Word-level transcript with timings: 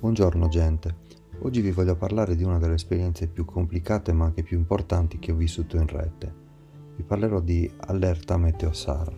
Buongiorno 0.00 0.48
gente, 0.48 0.94
oggi 1.40 1.60
vi 1.60 1.72
voglio 1.72 1.94
parlare 1.94 2.34
di 2.34 2.42
una 2.42 2.56
delle 2.56 2.76
esperienze 2.76 3.26
più 3.26 3.44
complicate 3.44 4.14
ma 4.14 4.24
anche 4.24 4.42
più 4.42 4.56
importanti 4.56 5.18
che 5.18 5.30
ho 5.30 5.34
vissuto 5.34 5.76
in 5.76 5.86
rete. 5.86 6.34
Vi 6.96 7.02
parlerò 7.02 7.38
di 7.40 7.70
Allerta 7.80 8.38
Meteosar. 8.38 9.14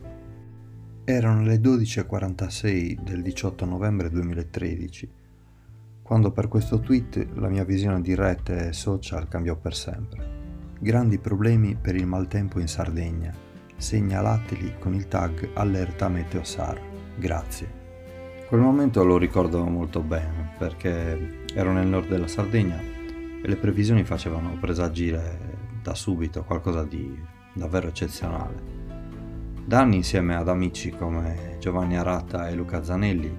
Erano 1.05 1.43
le 1.43 1.59
12.46 1.59 3.01
del 3.01 3.23
18 3.23 3.65
novembre 3.65 4.11
2013, 4.11 5.13
quando 6.03 6.33
per 6.33 6.49
questo 6.49 6.81
tweet 6.81 7.29
la 7.35 7.49
mia 7.49 7.63
visione 7.63 8.01
di 8.01 8.17
rete 8.17 8.71
e 8.71 8.73
social 8.73 9.29
cambiò 9.29 9.55
per 9.55 9.77
sempre. 9.77 10.75
Grandi 10.81 11.19
problemi 11.19 11.77
per 11.77 11.95
il 11.95 12.09
maltempo 12.09 12.59
in 12.59 12.67
Sardegna, 12.67 13.33
segnalateli 13.77 14.81
con 14.81 14.95
il 14.95 15.07
tag 15.07 15.51
Allerta 15.55 16.09
Meteosar. 16.09 16.81
Grazie. 17.17 17.82
Quel 18.53 18.65
momento 18.65 19.03
lo 19.03 19.17
ricordo 19.17 19.65
molto 19.65 20.03
bene 20.03 20.53
perché 20.59 21.47
ero 21.55 21.73
nel 21.73 21.87
nord 21.87 22.09
della 22.09 22.29
Sardegna 22.29 22.79
e 22.79 23.49
le 23.49 23.57
previsioni 23.57 24.05
facevano 24.05 24.59
presagire 24.61 25.39
da 25.83 25.95
subito 25.95 26.45
qualcosa 26.45 26.85
di 26.85 27.19
davvero 27.55 27.89
eccezionale. 27.89 28.61
Da 29.65 29.81
anni 29.81 29.97
insieme 29.97 30.35
ad 30.37 30.51
amici 30.51 30.91
come 30.91 31.57
Giovanni 31.61 31.97
Aratta 31.97 32.47
e 32.51 32.55
Luca 32.55 32.85
Zanelli 32.85 33.35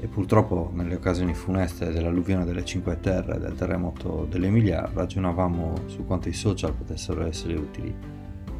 e 0.00 0.06
purtroppo 0.08 0.68
nelle 0.74 0.96
occasioni 0.96 1.32
funeste 1.32 1.92
dell'alluvione 1.92 2.44
delle 2.44 2.64
Cinque 2.64 2.98
Terre 2.98 3.36
e 3.36 3.38
del 3.38 3.54
terremoto 3.54 4.26
dell'Emilia 4.28 4.90
ragionavamo 4.92 5.86
su 5.86 6.04
quanto 6.04 6.28
i 6.28 6.34
social 6.34 6.74
potessero 6.74 7.24
essere 7.24 7.54
utili 7.54 7.96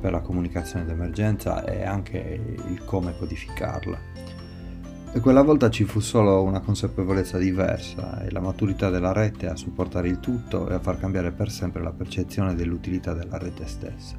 per 0.01 0.13
la 0.13 0.21
comunicazione 0.21 0.85
d'emergenza 0.85 1.65
e 1.65 1.83
anche 1.85 2.41
il 2.69 2.85
come 2.85 3.17
codificarla. 3.19 4.34
E 5.17 5.21
quella 5.21 5.43
volta 5.43 5.71
ci 5.71 5.85
fu 5.85 6.01
solo 6.01 6.43
una 6.43 6.59
consapevolezza 6.59 7.39
diversa 7.39 8.25
e 8.25 8.33
la 8.33 8.41
maturità 8.41 8.91
della 8.91 9.13
rete 9.13 9.47
a 9.47 9.55
supportare 9.55 10.09
il 10.09 10.19
tutto 10.19 10.69
e 10.69 10.75
a 10.75 10.81
far 10.81 10.99
cambiare 10.99 11.31
per 11.31 11.53
sempre 11.53 11.85
la 11.85 11.93
percezione 11.93 12.57
dell'utilità 12.57 13.13
della 13.13 13.39
rete 13.39 13.65
stessa. 13.69 14.17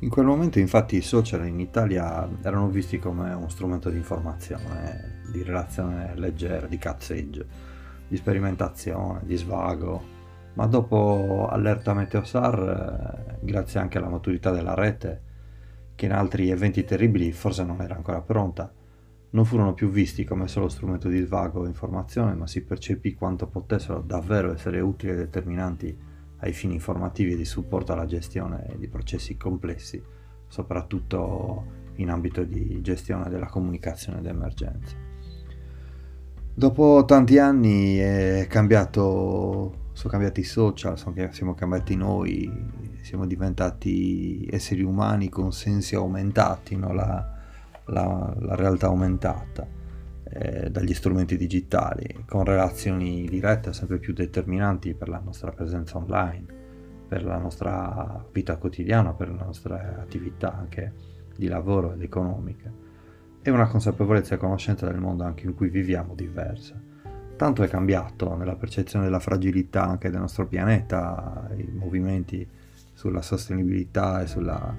In 0.00 0.08
quel 0.08 0.26
momento 0.26 0.58
infatti 0.58 0.96
i 0.96 1.00
social 1.00 1.46
in 1.46 1.60
Italia 1.60 2.28
erano 2.42 2.70
visti 2.70 2.98
come 2.98 3.32
uno 3.32 3.48
strumento 3.48 3.88
di 3.88 3.98
informazione, 3.98 5.20
di 5.30 5.44
relazione 5.44 6.12
leggera, 6.16 6.66
di 6.66 6.78
cazzeggio, 6.78 7.44
di 8.08 8.16
sperimentazione, 8.16 9.20
di 9.22 9.36
svago, 9.36 10.02
ma 10.54 10.66
dopo 10.66 11.46
Allerta 11.48 11.94
Meteosar, 11.94 13.36
eh, 13.38 13.46
grazie 13.46 13.78
anche 13.78 13.98
alla 13.98 14.08
maturità 14.08 14.50
della 14.50 14.74
rete, 14.74 15.22
che 15.94 16.06
in 16.06 16.12
altri 16.12 16.50
eventi 16.50 16.82
terribili 16.82 17.30
forse 17.30 17.62
non 17.62 17.80
era 17.80 17.94
ancora 17.94 18.20
pronta, 18.22 18.72
non 19.30 19.44
furono 19.44 19.74
più 19.74 19.90
visti 19.90 20.24
come 20.24 20.48
solo 20.48 20.68
strumento 20.68 21.08
di 21.08 21.20
svago 21.20 21.60
o 21.60 21.66
informazione, 21.66 22.34
ma 22.34 22.46
si 22.46 22.62
percepì 22.62 23.14
quanto 23.14 23.46
potessero 23.46 24.00
davvero 24.00 24.52
essere 24.52 24.80
utili 24.80 25.12
e 25.12 25.16
determinanti 25.16 25.96
ai 26.38 26.52
fini 26.52 26.74
informativi 26.74 27.32
e 27.32 27.36
di 27.36 27.44
supporto 27.44 27.92
alla 27.92 28.06
gestione 28.06 28.74
di 28.76 28.88
processi 28.88 29.36
complessi, 29.36 30.02
soprattutto 30.48 31.78
in 31.96 32.10
ambito 32.10 32.42
di 32.44 32.80
gestione 32.80 33.28
della 33.28 33.46
comunicazione 33.46 34.20
d'emergenza. 34.20 34.96
Dopo 36.52 37.04
tanti 37.06 37.38
anni 37.38 37.96
è 37.96 38.46
cambiato, 38.48 39.90
sono 39.92 40.10
cambiati 40.10 40.40
i 40.40 40.44
social, 40.44 40.98
siamo 41.30 41.54
cambiati 41.54 41.94
noi, 41.94 42.50
siamo 43.02 43.26
diventati 43.26 44.46
esseri 44.50 44.82
umani 44.82 45.28
con 45.28 45.52
sensi 45.52 45.94
aumentati, 45.94 46.76
no? 46.76 46.92
la, 46.92 47.39
la, 47.90 48.34
la 48.38 48.54
realtà 48.54 48.86
aumentata 48.86 49.66
eh, 50.24 50.70
dagli 50.70 50.94
strumenti 50.94 51.36
digitali, 51.36 52.24
con 52.26 52.44
relazioni 52.44 53.26
dirette 53.28 53.72
sempre 53.72 53.98
più 53.98 54.12
determinanti 54.12 54.94
per 54.94 55.08
la 55.08 55.20
nostra 55.22 55.50
presenza 55.50 55.98
online, 55.98 56.58
per 57.08 57.24
la 57.24 57.38
nostra 57.38 58.24
vita 58.32 58.56
quotidiana, 58.56 59.12
per 59.12 59.28
le 59.30 59.42
nostre 59.44 59.96
attività 60.00 60.56
anche 60.56 60.92
di 61.36 61.48
lavoro 61.48 61.92
ed 61.92 62.02
economiche, 62.02 62.88
e 63.42 63.50
una 63.50 63.66
consapevolezza 63.66 64.34
e 64.34 64.38
conoscenza 64.38 64.86
del 64.86 65.00
mondo 65.00 65.24
anche 65.24 65.46
in 65.46 65.54
cui 65.54 65.68
viviamo 65.68 66.14
diversa. 66.14 66.80
Tanto 67.36 67.62
è 67.62 67.68
cambiato 67.68 68.36
nella 68.36 68.54
percezione 68.54 69.06
della 69.06 69.18
fragilità 69.18 69.84
anche 69.86 70.10
del 70.10 70.20
nostro 70.20 70.46
pianeta, 70.46 71.48
i 71.56 71.70
movimenti 71.72 72.46
sulla 72.92 73.22
sostenibilità 73.22 74.20
e 74.20 74.26
sulla 74.26 74.76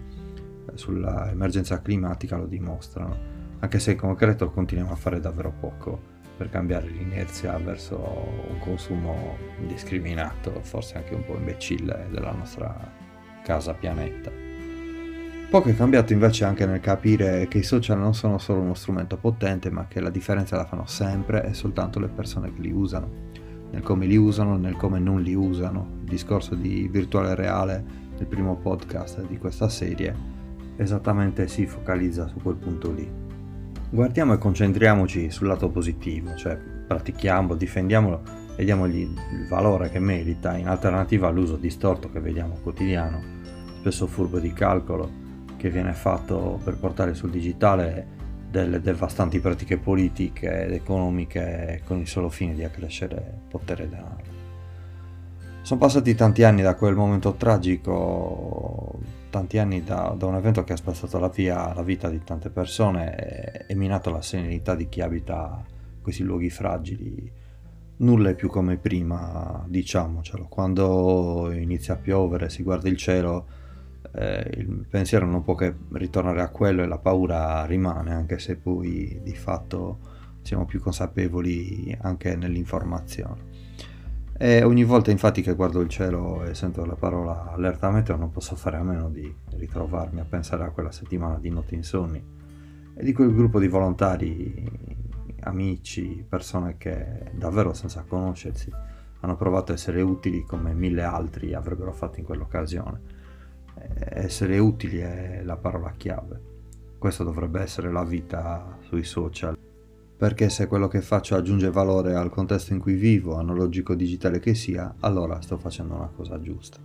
sull'emergenza 0.75 1.81
climatica 1.81 2.37
lo 2.37 2.45
dimostrano, 2.45 3.17
anche 3.59 3.79
se 3.79 3.91
in 3.91 3.97
concreto 3.97 4.49
continuiamo 4.49 4.91
a 4.93 4.97
fare 4.97 5.19
davvero 5.19 5.53
poco 5.59 6.19
per 6.35 6.49
cambiare 6.49 6.87
l'inerzia 6.87 7.55
verso 7.57 7.97
un 7.97 8.57
consumo 8.59 9.37
indiscriminato, 9.59 10.59
forse 10.61 10.97
anche 10.97 11.13
un 11.13 11.23
po' 11.23 11.35
imbecille 11.35 12.07
della 12.09 12.31
nostra 12.31 12.75
casa 13.43 13.73
pianeta. 13.73 14.31
Poco 15.51 15.67
è 15.67 15.75
cambiato 15.75 16.13
invece 16.13 16.45
anche 16.45 16.65
nel 16.65 16.79
capire 16.79 17.47
che 17.47 17.57
i 17.57 17.63
social 17.63 17.99
non 17.99 18.15
sono 18.15 18.37
solo 18.37 18.61
uno 18.61 18.73
strumento 18.73 19.17
potente, 19.17 19.69
ma 19.69 19.85
che 19.85 19.99
la 19.99 20.09
differenza 20.09 20.55
la 20.55 20.65
fanno 20.65 20.85
sempre 20.85 21.45
e 21.45 21.53
soltanto 21.53 21.99
le 21.99 22.07
persone 22.07 22.53
che 22.53 22.61
li 22.61 22.71
usano. 22.71 23.09
Nel 23.69 23.83
come 23.83 24.05
li 24.05 24.15
usano, 24.15 24.55
nel 24.57 24.77
come 24.77 24.97
non 24.99 25.21
li 25.21 25.35
usano. 25.35 25.97
Il 25.99 26.09
discorso 26.09 26.55
di 26.55 26.87
virtuale 26.89 27.35
reale 27.35 27.83
nel 28.17 28.27
primo 28.27 28.55
podcast 28.55 29.27
di 29.27 29.37
questa 29.37 29.67
serie 29.67 30.30
esattamente 30.81 31.47
si 31.47 31.65
focalizza 31.65 32.27
su 32.27 32.37
quel 32.41 32.55
punto 32.55 32.91
lì. 32.91 33.09
Guardiamo 33.89 34.33
e 34.33 34.37
concentriamoci 34.37 35.29
sul 35.29 35.47
lato 35.47 35.69
positivo, 35.69 36.35
cioè 36.35 36.55
pratichiamo, 36.55 37.55
difendiamolo 37.55 38.21
e 38.55 38.63
diamogli 38.63 39.01
il 39.01 39.47
valore 39.47 39.89
che 39.89 39.99
merita 39.99 40.57
in 40.57 40.67
alternativa 40.67 41.27
all'uso 41.27 41.55
distorto 41.55 42.09
che 42.09 42.19
vediamo 42.19 42.57
quotidiano, 42.61 43.21
spesso 43.79 44.07
furbo 44.07 44.39
di 44.39 44.53
calcolo, 44.53 45.09
che 45.57 45.69
viene 45.69 45.93
fatto 45.93 46.59
per 46.63 46.77
portare 46.77 47.13
sul 47.13 47.29
digitale 47.29 48.19
delle 48.49 48.81
devastanti 48.81 49.39
pratiche 49.39 49.77
politiche 49.77 50.65
ed 50.65 50.73
economiche 50.73 51.81
con 51.85 51.99
il 51.99 52.07
solo 52.07 52.29
fine 52.29 52.55
di 52.55 52.63
accrescere 52.63 53.41
potere 53.49 53.83
e 53.83 53.87
denaro. 53.87 54.39
Sono 55.61 55.79
passati 55.79 56.15
tanti 56.15 56.43
anni 56.43 56.61
da 56.63 56.75
quel 56.75 56.95
momento 56.95 57.33
tragico 57.33 58.70
tanti 59.31 59.57
anni 59.57 59.83
da, 59.83 60.13
da, 60.15 60.27
un 60.27 60.35
evento 60.35 60.63
che 60.63 60.73
ha 60.73 60.77
spazzato 60.77 61.17
la 61.17 61.29
via 61.29 61.73
la 61.73 61.81
vita 61.81 62.09
di 62.09 62.21
tante 62.23 62.51
persone 62.51 63.65
e, 63.65 63.73
minato 63.73 64.11
la 64.11 64.21
serenità 64.21 64.75
di 64.75 64.87
chi 64.89 65.01
abita 65.01 65.63
questi 66.01 66.21
luoghi 66.21 66.51
fragili. 66.51 67.31
Nulla 67.97 68.29
è 68.29 68.35
più 68.35 68.49
come 68.49 68.77
prima, 68.77 69.63
diciamocelo. 69.67 70.47
Quando 70.47 71.51
inizia 71.51 71.93
a 71.95 71.97
piovere, 71.97 72.49
si 72.49 72.63
guarda 72.63 72.89
il 72.89 72.97
cielo, 72.97 73.45
eh, 74.13 74.49
il 74.57 74.85
pensiero 74.89 75.25
non 75.25 75.43
può 75.43 75.55
che 75.55 75.73
ritornare 75.93 76.41
a 76.41 76.49
quello 76.49 76.83
e 76.83 76.87
la 76.87 76.97
paura 76.97 77.65
rimane, 77.65 78.13
anche 78.13 78.39
se 78.39 78.57
poi 78.57 79.19
di 79.23 79.35
fatto 79.35 79.99
siamo 80.41 80.65
più 80.65 80.79
consapevoli 80.81 81.95
anche 82.01 82.35
nell'informazione. 82.35 83.50
E 84.43 84.63
ogni 84.63 84.83
volta 84.83 85.11
infatti 85.11 85.43
che 85.43 85.53
guardo 85.53 85.81
il 85.81 85.87
cielo 85.87 86.43
e 86.43 86.55
sento 86.55 86.83
la 86.83 86.95
parola 86.95 87.51
allerta 87.51 87.91
meteo 87.91 88.15
non 88.15 88.31
posso 88.31 88.55
fare 88.55 88.77
a 88.77 88.81
meno 88.81 89.07
di 89.07 89.31
ritrovarmi 89.51 90.19
a 90.19 90.25
pensare 90.25 90.63
a 90.63 90.71
quella 90.71 90.91
settimana 90.91 91.37
di 91.37 91.51
notti 91.51 91.75
insonni 91.75 92.25
e 92.95 93.03
di 93.03 93.13
quel 93.13 93.35
gruppo 93.35 93.59
di 93.59 93.67
volontari, 93.67 94.67
amici, 95.41 96.25
persone 96.27 96.77
che 96.77 97.29
davvero 97.33 97.73
senza 97.73 98.03
conoscersi 98.07 98.71
hanno 99.19 99.35
provato 99.35 99.73
a 99.73 99.75
essere 99.75 100.01
utili 100.01 100.41
come 100.41 100.73
mille 100.73 101.03
altri 101.03 101.53
avrebbero 101.53 101.93
fatto 101.93 102.17
in 102.17 102.25
quell'occasione. 102.25 102.99
Essere 103.93 104.57
utili 104.57 104.97
è 105.01 105.41
la 105.43 105.57
parola 105.57 105.93
chiave. 105.95 106.41
Questa 106.97 107.23
dovrebbe 107.23 107.61
essere 107.61 107.91
la 107.91 108.03
vita 108.03 108.79
sui 108.87 109.03
social 109.03 109.60
perché 110.21 110.49
se 110.49 110.67
quello 110.67 110.87
che 110.87 111.01
faccio 111.01 111.33
aggiunge 111.33 111.71
valore 111.71 112.13
al 112.13 112.29
contesto 112.29 112.73
in 112.73 112.79
cui 112.79 112.93
vivo, 112.93 113.37
analogico 113.37 113.95
digitale 113.95 114.37
che 114.37 114.53
sia, 114.53 114.93
allora 114.99 115.41
sto 115.41 115.57
facendo 115.57 115.95
una 115.95 116.11
cosa 116.15 116.39
giusta. 116.39 116.77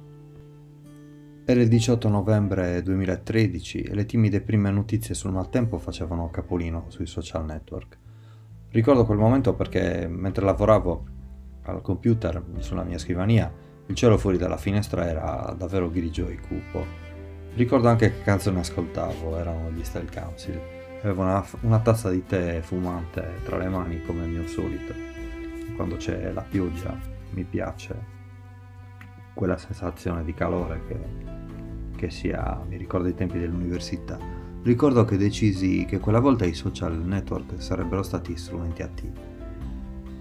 Era 1.45 1.61
il 1.61 1.69
18 1.69 2.09
novembre 2.09 2.81
2013 2.81 3.83
e 3.83 3.95
le 3.95 4.07
timide 4.07 4.41
prime 4.41 4.71
notizie 4.71 5.15
sul 5.15 5.33
maltempo 5.33 5.77
facevano 5.77 6.31
capolino 6.31 6.87
sui 6.89 7.05
social 7.05 7.45
network. 7.45 7.99
Ricordo 8.71 9.05
quel 9.05 9.19
momento 9.19 9.53
perché 9.53 10.09
mentre 10.09 10.43
lavoravo 10.43 11.05
al 11.65 11.83
computer 11.83 12.43
sulla 12.61 12.85
mia 12.85 12.97
scrivania, 12.97 13.53
il 13.85 13.95
cielo 13.95 14.17
fuori 14.17 14.39
dalla 14.39 14.57
finestra 14.57 15.07
era 15.07 15.55
davvero 15.55 15.91
grigio 15.91 16.27
e 16.29 16.41
cupo. 16.41 16.83
Ricordo 17.53 17.89
anche 17.89 18.13
che 18.13 18.23
canzoni 18.23 18.61
ascoltavo, 18.61 19.37
erano 19.37 19.71
gli 19.73 19.85
Style 19.85 20.09
Council 20.11 20.76
Avevo 21.03 21.23
una, 21.23 21.45
una 21.61 21.79
tazza 21.81 22.11
di 22.11 22.25
tè 22.25 22.61
fumante 22.63 23.41
tra 23.45 23.59
le 23.59 23.69
mani 23.69 24.03
come 24.05 24.25
il 24.25 24.31
mio 24.31 24.47
solito. 24.49 24.93
Quando 25.77 25.97
c'è 25.97 26.33
la 26.33 26.43
pioggia 26.43 26.99
mi 27.31 27.45
piace 27.45 28.15
quella 29.35 29.59
sensazione 29.59 30.25
di 30.25 30.33
calore 30.33 30.81
che, 30.89 30.99
che 31.97 32.11
si 32.11 32.31
ha, 32.31 32.63
mi 32.67 32.77
ricordo 32.77 33.09
i 33.09 33.15
tempi 33.15 33.39
dell'università. 33.39 34.19
Ricordo 34.63 35.05
che 35.05 35.17
decisi 35.17 35.85
che 35.85 36.01
quella 36.01 36.19
volta 36.19 36.45
i 36.45 36.55
social 36.55 36.97
network 36.97 37.61
sarebbero 37.63 38.03
stati 38.03 38.37
strumenti 38.37 38.83
attivi. 38.83 39.21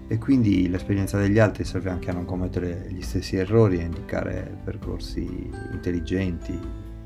e 0.08 0.18
quindi 0.18 0.68
l'esperienza 0.68 1.18
degli 1.18 1.38
altri 1.38 1.64
serve 1.64 1.90
anche 1.90 2.10
a 2.10 2.12
non 2.12 2.24
commettere 2.24 2.86
gli 2.90 3.02
stessi 3.02 3.36
errori 3.36 3.78
e 3.78 3.84
indicare 3.84 4.56
percorsi 4.62 5.50
intelligenti, 5.72 6.56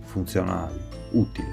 funzionali, 0.00 0.78
utili, 1.12 1.48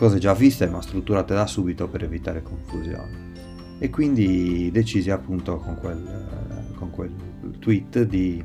cose 0.00 0.18
già 0.18 0.32
viste 0.32 0.66
ma 0.66 0.80
strutturate 0.80 1.34
da 1.34 1.46
subito 1.46 1.86
per 1.86 2.02
evitare 2.02 2.42
confusione. 2.42 3.76
E 3.78 3.90
quindi 3.90 4.70
decisi 4.72 5.10
appunto 5.10 5.58
con 5.58 5.76
quel, 5.76 6.72
con 6.74 6.88
quel 6.88 7.12
tweet 7.58 8.04
di 8.04 8.42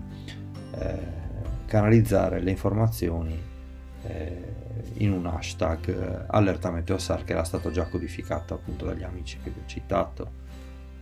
eh, 0.72 1.00
canalizzare 1.66 2.42
le 2.42 2.52
informazioni 2.52 3.42
eh, 4.04 4.54
in 4.96 5.14
un 5.14 5.28
hashtag 5.28 5.88
eh, 5.88 6.26
allerta 6.28 6.72
meteosar 6.72 7.24
che 7.24 7.32
era 7.32 7.46
stato 7.46 7.72
già 7.72 7.86
codificato 7.86 8.54
appunto 8.54 8.84
dagli 8.84 9.04
amici 9.04 9.38
che 9.42 9.50
vi 9.50 9.60
ho 9.60 9.66
citato, 9.66 10.32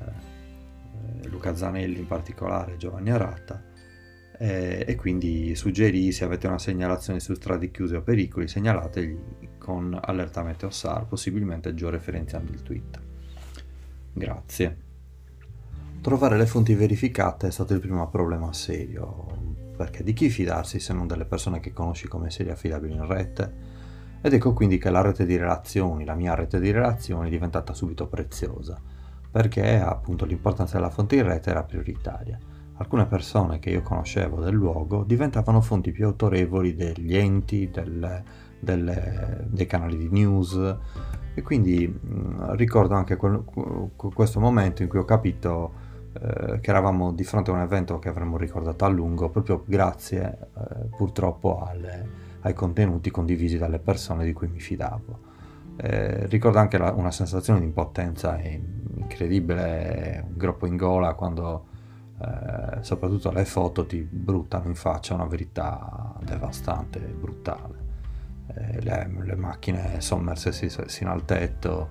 eh, 0.01 1.27
Luca 1.29 1.55
Zanelli 1.55 1.97
in 1.97 2.05
particolare, 2.05 2.77
Giovanni 2.77 3.09
Aratta, 3.09 3.59
eh, 4.38 4.85
e 4.88 4.95
quindi 4.95 5.55
suggerì 5.55 6.11
se 6.11 6.25
avete 6.25 6.45
una 6.45 6.59
segnalazione 6.59 7.19
su 7.19 7.33
strade 7.33 7.71
chiuse 7.71 7.95
o 7.95 8.01
pericoli 8.01 8.47
segnalategli 8.47 9.43
con 9.63 9.98
allerta 10.00 10.44
meteosar, 10.44 11.06
possibilmente 11.06 11.74
georeferenziando 11.74 12.51
il 12.51 12.62
tweet. 12.63 13.00
Grazie. 14.12 14.77
Trovare 16.01 16.36
le 16.36 16.45
fonti 16.45 16.75
verificate 16.75 17.48
è 17.48 17.51
stato 17.51 17.74
il 17.74 17.80
primo 17.80 18.10
problema 18.10 18.51
serio, 18.51 19.25
perché 19.77 20.04
di 20.04 20.12
chi 20.12 20.30
fidarsi 20.30 20.81
se 20.81 20.92
non 20.92 21.07
delle 21.07 21.24
persone 21.24 21.62
che 21.62 21.71
conosci 21.71 22.10
come 22.10 22.30
serie 22.30 22.51
affidabili 22.51 22.94
in 22.94 23.07
rete? 23.07 23.54
Ed 24.21 24.33
ecco 24.33 24.51
quindi 24.51 24.77
che 24.77 24.89
la 24.89 25.00
rete 25.00 25.25
di 25.25 25.38
relazioni, 25.38 26.04
la 26.04 26.15
mia 26.15 26.36
rete 26.36 26.60
di 26.60 26.71
relazioni, 26.71 27.27
è 27.27 27.31
diventata 27.31 27.74
subito 27.74 28.07
preziosa, 28.07 28.77
perché 29.31 29.80
appunto 29.80 30.25
l'importanza 30.25 30.75
della 30.75 30.89
fonte 30.89 31.15
in 31.15 31.24
rete 31.24 31.51
era 31.51 31.63
prioritaria. 31.63 32.38
Alcune 32.77 33.06
persone 33.06 33.60
che 33.60 33.69
io 33.69 33.81
conoscevo 33.81 34.42
del 34.42 34.54
luogo 34.54 35.04
diventavano 35.04 35.62
fonti 35.62 35.92
più 35.92 36.06
autorevoli 36.07 36.75
degli 36.75 37.15
enti, 37.15 37.69
delle, 37.69 38.24
delle, 38.63 39.45
dei 39.50 39.65
canali 39.65 39.98
di 39.98 40.10
news 40.10 40.77
e 41.36 41.42
quindi 41.42 41.88
mh, 41.88 42.56
ricordo 42.56 42.94
anche 42.95 43.15
quel, 43.15 43.44
questo 43.95 44.39
momento 44.39 44.81
in 44.81 44.88
cui 44.88 45.00
ho 45.00 45.06
capito 45.06 45.92
eh, 46.13 46.60
che 46.60 46.69
eravamo 46.69 47.12
di 47.12 47.24
fronte 47.24 47.51
a 47.51 47.56
un 47.56 47.62
evento 47.62 48.00
che 48.00 48.10
avremmo 48.10 48.38
ricordato 48.38 48.86
a 48.86 48.88
lungo 48.88 49.30
proprio 49.30 49.63
grazie 49.65 50.50
eh, 50.56 50.86
purtroppo 50.95 51.60
alle, 51.60 52.07
ai 52.42 52.54
contenuti 52.54 53.10
condivisi 53.10 53.57
dalle 53.57 53.80
persone 53.80 54.24
di 54.25 54.33
cui 54.33 54.48
mi 54.48 54.60
fidavo. 54.60 55.31
Eh, 55.75 56.27
ricordo 56.27 56.60
anche 56.60 56.77
la, 56.77 56.92
una 56.92 57.10
sensazione 57.10 57.60
di 57.60 57.65
impotenza 57.65 58.39
incredibile, 58.39 60.24
un 60.27 60.38
groppo 60.38 60.68
in 60.68 60.77
gola 60.77 61.15
quando 61.15 61.65
eh, 62.21 62.83
soprattutto 62.83 63.31
le 63.31 63.45
foto 63.45 63.86
ti 63.86 64.01
bruttano 64.01 64.68
in 64.68 64.75
faccia 64.75 65.15
una 65.15 65.25
verità 65.25 66.15
devastante, 66.24 67.00
brutale. 67.00 67.82
Eh, 68.55 68.81
le, 68.81 69.09
le, 69.23 69.35
macchine 69.35 70.00
sommerse 70.00 70.51
sino 70.88 71.11
al 71.11 71.25
tetto, 71.25 71.89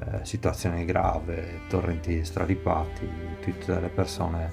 eh, 0.00 0.24
situazioni 0.24 0.84
grave, 0.84 1.60
torrenti 1.68 2.24
straripati, 2.24 3.08
tweet 3.40 3.66
delle 3.66 3.88
persone 3.88 4.50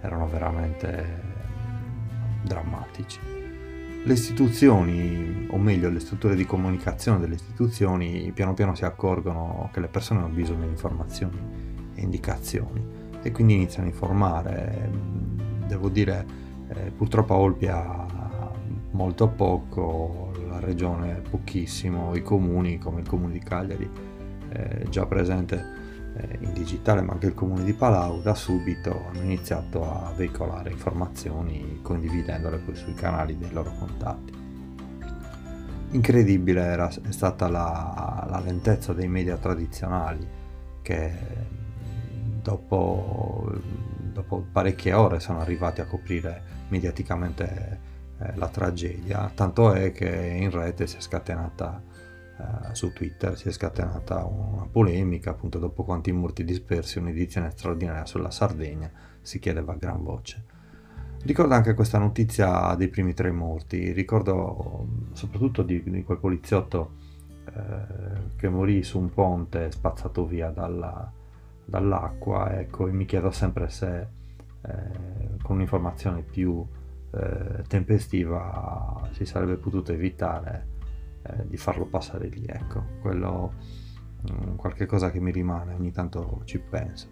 erano 0.00 0.28
veramente 0.28 1.36
drammatici. 2.42 3.18
Le 4.04 4.12
istituzioni, 4.12 5.48
o 5.50 5.58
meglio 5.58 5.90
le 5.90 6.00
strutture 6.00 6.34
di 6.34 6.46
comunicazione 6.46 7.18
delle 7.18 7.34
istituzioni, 7.34 8.30
piano 8.32 8.54
piano 8.54 8.74
si 8.74 8.84
accorgono 8.84 9.68
che 9.72 9.80
le 9.80 9.88
persone 9.88 10.20
hanno 10.20 10.28
bisogno 10.28 10.64
di 10.64 10.70
informazioni 10.70 11.38
e 11.94 12.00
indicazioni 12.00 12.82
e 13.22 13.32
quindi 13.32 13.54
iniziano 13.54 13.88
a 13.88 13.90
informare. 13.90 14.90
Devo 15.66 15.88
dire, 15.88 16.24
eh, 16.68 16.90
purtroppo 16.90 17.34
a 17.34 17.36
Olbia 17.38 18.06
molto 18.92 19.28
poco, 19.28 20.27
regione 20.60 21.22
pochissimo, 21.28 22.14
i 22.14 22.22
comuni 22.22 22.78
come 22.78 23.00
il 23.00 23.08
comune 23.08 23.32
di 23.32 23.40
Cagliari 23.40 23.90
eh, 24.50 24.86
già 24.88 25.06
presente 25.06 25.78
eh, 26.16 26.38
in 26.40 26.52
digitale, 26.52 27.02
ma 27.02 27.12
anche 27.12 27.26
il 27.26 27.34
comune 27.34 27.64
di 27.64 27.72
Palau 27.72 28.20
da 28.20 28.34
subito 28.34 29.06
hanno 29.08 29.22
iniziato 29.22 29.84
a 29.84 30.12
veicolare 30.16 30.70
informazioni 30.70 31.80
condividendole 31.82 32.58
poi 32.58 32.74
sui 32.74 32.94
canali 32.94 33.36
dei 33.36 33.52
loro 33.52 33.72
contatti. 33.78 34.46
Incredibile 35.90 36.62
era, 36.62 36.88
è 36.88 37.10
stata 37.10 37.48
la, 37.48 38.26
la 38.28 38.40
lentezza 38.40 38.92
dei 38.92 39.08
media 39.08 39.36
tradizionali 39.36 40.26
che 40.82 41.12
dopo, 42.42 43.50
dopo, 44.12 44.44
parecchie 44.52 44.92
ore 44.92 45.20
sono 45.20 45.40
arrivati 45.40 45.80
a 45.80 45.86
coprire 45.86 46.42
mediaticamente 46.68 47.96
eh, 48.20 48.36
la 48.36 48.48
tragedia, 48.48 49.30
tanto 49.34 49.72
è 49.72 49.92
che 49.92 50.08
in 50.08 50.50
rete 50.50 50.86
si 50.86 50.96
è 50.96 51.00
scatenata 51.00 51.82
eh, 52.38 52.72
su 52.74 52.92
Twitter 52.92 53.36
si 53.36 53.48
è 53.48 53.50
scatenata 53.50 54.24
una 54.24 54.66
polemica 54.70 55.30
appunto 55.30 55.58
dopo 55.58 55.82
quanti 55.82 56.12
morti 56.12 56.44
dispersi 56.44 56.98
un'edizione 56.98 57.50
straordinaria 57.50 58.06
sulla 58.06 58.30
Sardegna 58.30 58.88
si 59.20 59.40
chiedeva 59.40 59.72
a 59.72 59.76
gran 59.76 60.02
voce. 60.04 60.44
Ricordo 61.24 61.54
anche 61.54 61.74
questa 61.74 61.98
notizia 61.98 62.76
dei 62.76 62.88
primi 62.88 63.12
tre 63.12 63.32
morti 63.32 63.90
ricordo 63.90 64.86
soprattutto 65.12 65.62
di, 65.62 65.82
di 65.82 66.04
quel 66.04 66.18
poliziotto 66.18 66.92
eh, 67.44 68.36
che 68.36 68.48
morì 68.48 68.84
su 68.84 69.00
un 69.00 69.10
ponte 69.10 69.72
spazzato 69.72 70.24
via 70.24 70.50
dalla, 70.50 71.10
dall'acqua 71.64 72.56
ecco 72.56 72.86
e 72.86 72.92
mi 72.92 73.04
chiedo 73.04 73.32
sempre 73.32 73.68
se 73.68 73.98
eh, 73.98 75.36
con 75.42 75.56
un'informazione 75.56 76.22
più 76.22 76.64
eh, 77.10 77.62
tempestiva 77.66 79.08
si 79.12 79.24
sarebbe 79.24 79.56
potuto 79.56 79.92
evitare 79.92 80.76
eh, 81.22 81.46
di 81.46 81.56
farlo 81.56 81.86
passare 81.86 82.28
lì, 82.28 82.44
ecco, 82.46 82.84
quello 83.00 83.52
mh, 84.22 84.50
mm, 84.50 84.54
qualche 84.56 84.86
cosa 84.86 85.10
che 85.10 85.20
mi 85.20 85.30
rimane, 85.30 85.74
ogni 85.74 85.92
tanto 85.92 86.42
ci 86.44 86.58
penso. 86.58 87.08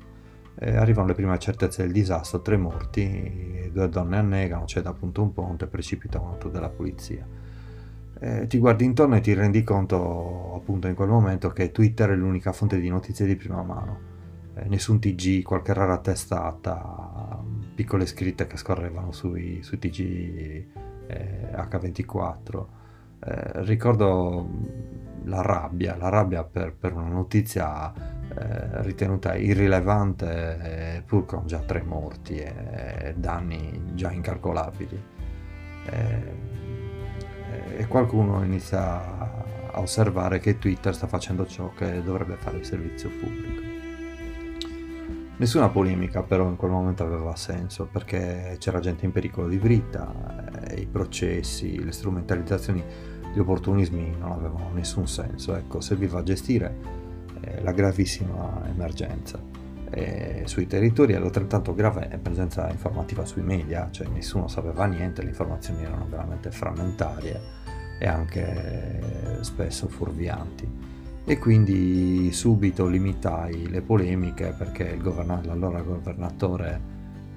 E 0.58 0.74
arrivano 0.76 1.08
le 1.08 1.14
prime 1.14 1.38
certezze 1.38 1.82
del 1.82 1.92
disastro, 1.92 2.40
tre 2.40 2.56
morti, 2.56 3.70
due 3.72 3.88
donne 3.90 4.16
annegano, 4.16 4.64
c'è 4.64 4.80
appunto 4.84 5.22
un 5.22 5.32
ponte, 5.32 5.66
precipita 5.66 6.18
un'auto 6.18 6.48
della 6.48 6.70
polizia. 6.70 7.26
E 8.18 8.46
ti 8.46 8.56
guardi 8.58 8.84
intorno 8.84 9.16
e 9.16 9.20
ti 9.20 9.34
rendi 9.34 9.62
conto 9.62 10.54
appunto 10.54 10.86
in 10.88 10.94
quel 10.94 11.08
momento 11.08 11.50
che 11.50 11.70
Twitter 11.72 12.10
è 12.10 12.16
l'unica 12.16 12.52
fonte 12.52 12.80
di 12.80 12.88
notizie 12.88 13.26
di 13.26 13.36
prima 13.36 13.62
mano. 13.62 14.14
Eh, 14.54 14.68
nessun 14.68 14.98
TG, 14.98 15.42
qualche 15.42 15.74
rara 15.74 15.98
testata, 15.98 17.42
piccole 17.76 18.06
scritte 18.06 18.46
che 18.48 18.56
scorrevano 18.56 19.12
sui, 19.12 19.62
sui 19.62 19.78
TG 19.78 20.66
eh, 21.06 21.50
H24 21.52 22.64
eh, 23.20 23.64
ricordo 23.64 24.48
la 25.24 25.42
rabbia, 25.42 25.96
la 25.96 26.08
rabbia 26.08 26.42
per, 26.44 26.74
per 26.74 26.94
una 26.94 27.08
notizia 27.08 27.92
eh, 27.92 28.82
ritenuta 28.82 29.34
irrilevante 29.36 31.02
pur 31.06 31.24
con 31.26 31.46
già 31.46 31.58
tre 31.58 31.82
morti 31.82 32.38
e 32.38 33.14
danni 33.16 33.92
già 33.94 34.10
incalcolabili. 34.10 35.02
Eh, 35.86 36.54
e 37.78 37.86
qualcuno 37.86 38.42
inizia 38.42 39.30
a 39.70 39.80
osservare 39.80 40.38
che 40.38 40.58
Twitter 40.58 40.94
sta 40.94 41.06
facendo 41.06 41.46
ciò 41.46 41.72
che 41.74 42.02
dovrebbe 42.02 42.36
fare 42.36 42.58
il 42.58 42.64
servizio 42.64 43.08
pubblico. 43.08 43.75
Nessuna 45.38 45.68
polemica 45.68 46.22
però 46.22 46.48
in 46.48 46.56
quel 46.56 46.70
momento 46.70 47.04
aveva 47.04 47.36
senso 47.36 47.84
perché 47.84 48.56
c'era 48.58 48.80
gente 48.80 49.04
in 49.04 49.12
pericolo 49.12 49.48
di 49.48 49.58
vita, 49.58 50.10
eh, 50.64 50.80
i 50.80 50.86
processi, 50.86 51.84
le 51.84 51.92
strumentalizzazioni 51.92 52.82
gli 53.34 53.38
opportunismi 53.38 54.16
non 54.18 54.32
avevano 54.32 54.70
nessun 54.72 55.06
senso, 55.06 55.54
ecco, 55.54 55.82
serviva 55.82 56.20
a 56.20 56.22
gestire 56.22 56.74
eh, 57.42 57.62
la 57.62 57.72
gravissima 57.72 58.62
emergenza 58.66 59.38
eh, 59.90 60.44
sui 60.46 60.66
territori 60.66 61.12
e 61.12 61.18
l'altrettanto 61.18 61.74
grave 61.74 62.10
emergenza 62.10 62.70
informativa 62.70 63.26
sui 63.26 63.42
media, 63.42 63.90
cioè 63.90 64.06
nessuno 64.08 64.48
sapeva 64.48 64.86
niente, 64.86 65.20
le 65.20 65.28
informazioni 65.28 65.82
erano 65.82 66.06
veramente 66.08 66.50
frammentarie 66.50 67.40
e 67.98 68.06
anche 68.06 69.38
spesso 69.42 69.86
fuorvianti 69.88 70.95
e 71.28 71.38
quindi 71.38 72.30
subito 72.30 72.86
limitai 72.86 73.68
le 73.68 73.82
polemiche 73.82 74.54
perché 74.56 74.84
il 74.84 75.02
govern- 75.02 75.44
l'allora 75.44 75.82
governatore 75.82 76.80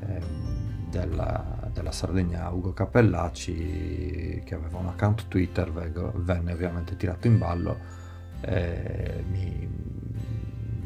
eh, 0.01 0.21
della, 0.91 1.71
della 1.73 1.91
Sardegna 1.91 2.47
Ugo 2.51 2.71
Cappellacci 2.71 4.43
che 4.45 4.53
aveva 4.53 4.77
un 4.77 4.89
account 4.89 5.27
Twitter 5.27 5.71
venne 5.71 6.53
ovviamente 6.53 6.95
tirato 6.97 7.25
in 7.25 7.39
ballo 7.39 7.77
eh, 8.41 9.23
mi, 9.27 9.67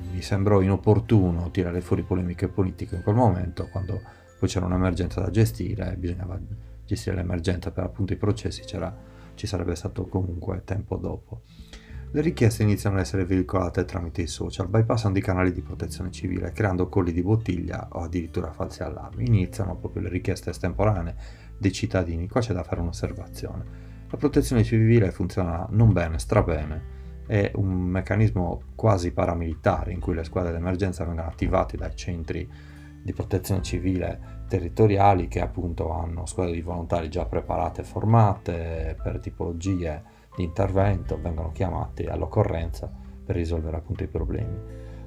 mi, 0.10 0.22
sembrò 0.22 0.62
inopportuno 0.62 1.52
tirare 1.52 1.82
fuori 1.82 2.04
polemiche 2.04 2.48
politiche 2.48 2.96
in 2.96 3.04
quel 3.04 3.16
momento 3.16 3.68
quando 3.68 4.00
poi 4.40 4.48
c'era 4.48 4.66
un'emergenza 4.66 5.20
da 5.20 5.30
gestire 5.30 5.98
bisognava 5.98 6.40
gestire 6.86 7.18
l'emergenza 7.18 7.70
per 7.72 7.84
appunto 7.84 8.14
i 8.14 8.18
processi 8.18 8.64
ci 8.66 9.46
sarebbe 9.46 9.76
stato 9.76 10.06
comunque 10.06 10.62
tempo 10.64 10.96
dopo 10.96 11.42
le 12.14 12.22
richieste 12.22 12.62
iniziano 12.62 12.98
ad 12.98 13.02
essere 13.02 13.26
veicolate 13.26 13.86
tramite 13.86 14.22
i 14.22 14.28
social, 14.28 14.68
bypassando 14.68 15.18
i 15.18 15.22
canali 15.22 15.52
di 15.52 15.64
protezione 15.64 16.12
civile, 16.12 16.52
creando 16.52 16.88
colli 16.88 17.12
di 17.12 17.24
bottiglia 17.24 17.88
o 17.92 18.02
addirittura 18.02 18.52
falsi 18.52 18.84
allarmi. 18.84 19.26
Iniziano 19.26 19.76
proprio 19.78 20.04
le 20.04 20.10
richieste 20.10 20.52
estemporanee 20.52 21.16
dei 21.58 21.72
cittadini. 21.72 22.30
Qua 22.30 22.40
c'è 22.40 22.54
da 22.54 22.62
fare 22.62 22.82
un'osservazione. 22.82 23.66
La 24.12 24.18
protezione 24.18 24.64
civile 24.64 25.10
funziona 25.10 25.66
non 25.72 25.92
bene, 25.92 26.20
strabene. 26.20 26.92
È 27.26 27.52
un 27.56 27.82
meccanismo 27.82 28.62
quasi 28.76 29.12
paramilitare 29.12 29.92
in 29.92 30.00
cui 30.00 30.14
le 30.14 30.24
squadre 30.24 30.52
d'emergenza 30.52 31.06
vengono 31.06 31.28
attivate 31.28 31.78
dai 31.78 31.96
centri 31.96 32.48
di 33.02 33.12
protezione 33.12 33.64
civile 33.64 34.44
territoriali 34.48 35.28
che 35.28 35.42
appunto 35.42 35.90
hanno 35.92 36.28
squadre 36.28 36.54
di 36.54 36.62
volontari 36.62 37.10
già 37.10 37.26
preparate 37.26 37.82
e 37.82 37.86
formate 37.86 38.96
per 39.02 39.20
tipologie 39.20 40.13
di 40.36 40.44
intervento, 40.44 41.20
vengono 41.22 41.52
chiamati 41.52 42.06
all'occorrenza 42.06 42.92
per 43.26 43.36
risolvere 43.36 43.78
appunto 43.78 44.04
i 44.04 44.08
problemi. 44.08 44.58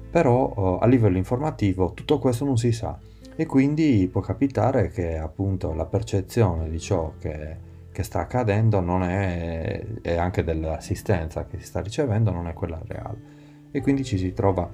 Però 0.09 0.53
eh, 0.55 0.83
a 0.83 0.87
livello 0.87 1.17
informativo 1.17 1.93
tutto 1.93 2.19
questo 2.19 2.45
non 2.45 2.57
si 2.57 2.71
sa 2.71 2.97
e 3.35 3.45
quindi 3.45 4.07
può 4.11 4.21
capitare 4.21 4.89
che 4.89 5.17
appunto 5.17 5.73
la 5.73 5.85
percezione 5.85 6.69
di 6.69 6.79
ciò 6.79 7.13
che, 7.19 7.57
che 7.91 8.03
sta 8.03 8.21
accadendo 8.21 8.79
non 8.79 9.03
è, 9.03 9.85
e 10.01 10.15
anche 10.15 10.43
dell'assistenza 10.43 11.45
che 11.45 11.59
si 11.59 11.65
sta 11.65 11.81
ricevendo 11.81 12.31
non 12.31 12.47
è 12.47 12.53
quella 12.53 12.81
reale. 12.85 13.35
E 13.71 13.81
quindi 13.81 14.03
ci 14.03 14.17
si 14.17 14.33
trova 14.33 14.67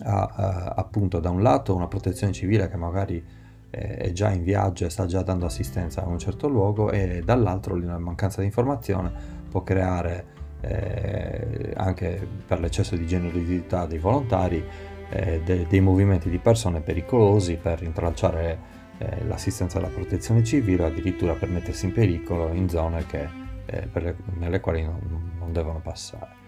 a, 0.00 0.32
a, 0.34 0.64
appunto 0.76 1.20
da 1.20 1.30
un 1.30 1.42
lato 1.42 1.74
una 1.74 1.88
protezione 1.88 2.32
civile 2.32 2.68
che 2.68 2.76
magari 2.76 3.24
è 3.70 4.10
già 4.12 4.30
in 4.30 4.42
viaggio 4.42 4.86
e 4.86 4.90
sta 4.90 5.04
già 5.04 5.22
dando 5.22 5.44
assistenza 5.44 6.02
a 6.02 6.08
un 6.08 6.18
certo 6.18 6.48
luogo 6.48 6.90
e 6.90 7.20
dall'altro 7.22 7.76
la 7.76 7.98
mancanza 7.98 8.40
di 8.40 8.46
informazione 8.46 9.37
può 9.48 9.62
creare 9.62 10.36
eh, 10.60 11.72
anche 11.76 12.26
per 12.46 12.60
l'eccesso 12.60 12.96
di 12.96 13.06
generosità 13.06 13.86
dei 13.86 13.98
volontari 13.98 14.64
eh, 15.10 15.40
de- 15.44 15.66
dei 15.68 15.80
movimenti 15.80 16.28
di 16.28 16.38
persone 16.38 16.80
pericolosi 16.80 17.56
per 17.56 17.82
intralciare 17.82 18.76
eh, 18.98 19.24
l'assistenza 19.26 19.78
alla 19.78 19.88
protezione 19.88 20.42
civile 20.44 20.84
addirittura 20.84 21.34
per 21.34 21.48
mettersi 21.48 21.86
in 21.86 21.92
pericolo 21.92 22.52
in 22.52 22.68
zone 22.68 23.06
che, 23.06 23.28
eh, 23.66 23.88
le, 23.92 24.16
nelle 24.38 24.60
quali 24.60 24.82
non, 24.82 25.32
non 25.38 25.52
devono 25.52 25.80
passare. 25.80 26.46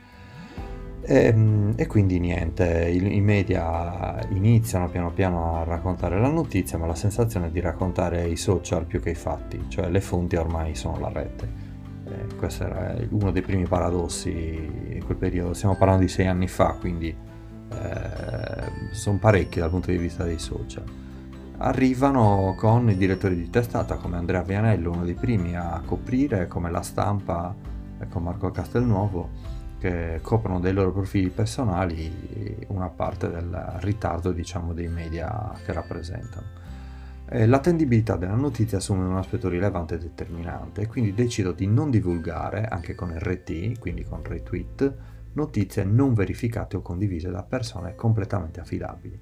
E, 1.02 1.24
ehm, 1.26 1.72
e, 1.76 1.86
quindi 1.86 2.18
niente, 2.18 2.88
i, 2.88 3.16
i, 3.16 3.20
media 3.20 4.18
iniziano 4.30 4.88
piano 4.88 5.10
piano 5.12 5.56
a 5.56 5.64
raccontare 5.64 6.20
la 6.20 6.28
notizia, 6.28 6.76
ma 6.76 6.86
la 6.86 6.94
sensazione 6.94 7.46
è 7.46 7.50
di 7.50 7.60
raccontare 7.60 8.26
i 8.28 8.36
social 8.36 8.84
più 8.84 9.00
che 9.00 9.10
i 9.10 9.14
fatti, 9.14 9.64
cioè 9.68 9.88
le 9.88 10.00
fonti 10.00 10.36
ormai 10.36 10.74
sono 10.74 10.98
la 10.98 11.10
rete. 11.10 11.69
Questo 12.36 12.64
era 12.64 12.96
uno 13.10 13.30
dei 13.30 13.42
primi 13.42 13.66
paradossi 13.66 14.30
in 14.30 15.02
quel 15.04 15.16
periodo, 15.16 15.52
stiamo 15.52 15.76
parlando 15.76 16.02
di 16.02 16.08
sei 16.08 16.26
anni 16.26 16.48
fa, 16.48 16.76
quindi 16.78 17.08
eh, 17.08 18.92
sono 18.92 19.18
parecchi 19.18 19.60
dal 19.60 19.70
punto 19.70 19.90
di 19.90 19.98
vista 19.98 20.24
dei 20.24 20.38
social. 20.38 20.84
Arrivano 21.58 22.54
con 22.56 22.88
i 22.88 22.96
direttori 22.96 23.36
di 23.36 23.50
testata 23.50 23.96
come 23.96 24.16
Andrea 24.16 24.42
Vianello, 24.42 24.92
uno 24.92 25.04
dei 25.04 25.14
primi 25.14 25.54
a 25.56 25.82
coprire, 25.84 26.48
come 26.48 26.70
la 26.70 26.80
stampa 26.80 27.54
con 28.08 28.22
Marco 28.22 28.50
Castelnuovo, 28.50 29.28
che 29.78 30.20
coprono 30.22 30.60
dei 30.60 30.72
loro 30.72 30.92
profili 30.92 31.28
personali 31.28 32.66
una 32.68 32.88
parte 32.88 33.28
del 33.28 33.78
ritardo 33.80 34.32
diciamo, 34.32 34.72
dei 34.72 34.88
media 34.88 35.52
che 35.64 35.72
rappresentano 35.72 36.68
eh, 37.32 37.46
l'attendibilità 37.46 38.16
della 38.16 38.34
notizia 38.34 38.78
assume 38.78 39.04
un 39.04 39.16
aspetto 39.16 39.48
rilevante 39.48 39.94
e 39.94 39.98
determinante 39.98 40.88
quindi 40.88 41.14
decido 41.14 41.52
di 41.52 41.66
non 41.66 41.90
divulgare, 41.90 42.66
anche 42.66 42.96
con 42.96 43.16
RT, 43.16 43.78
quindi 43.78 44.04
con 44.04 44.22
retweet, 44.24 44.94
notizie 45.34 45.84
non 45.84 46.12
verificate 46.12 46.76
o 46.76 46.82
condivise 46.82 47.30
da 47.30 47.44
persone 47.44 47.94
completamente 47.94 48.58
affidabili. 48.58 49.20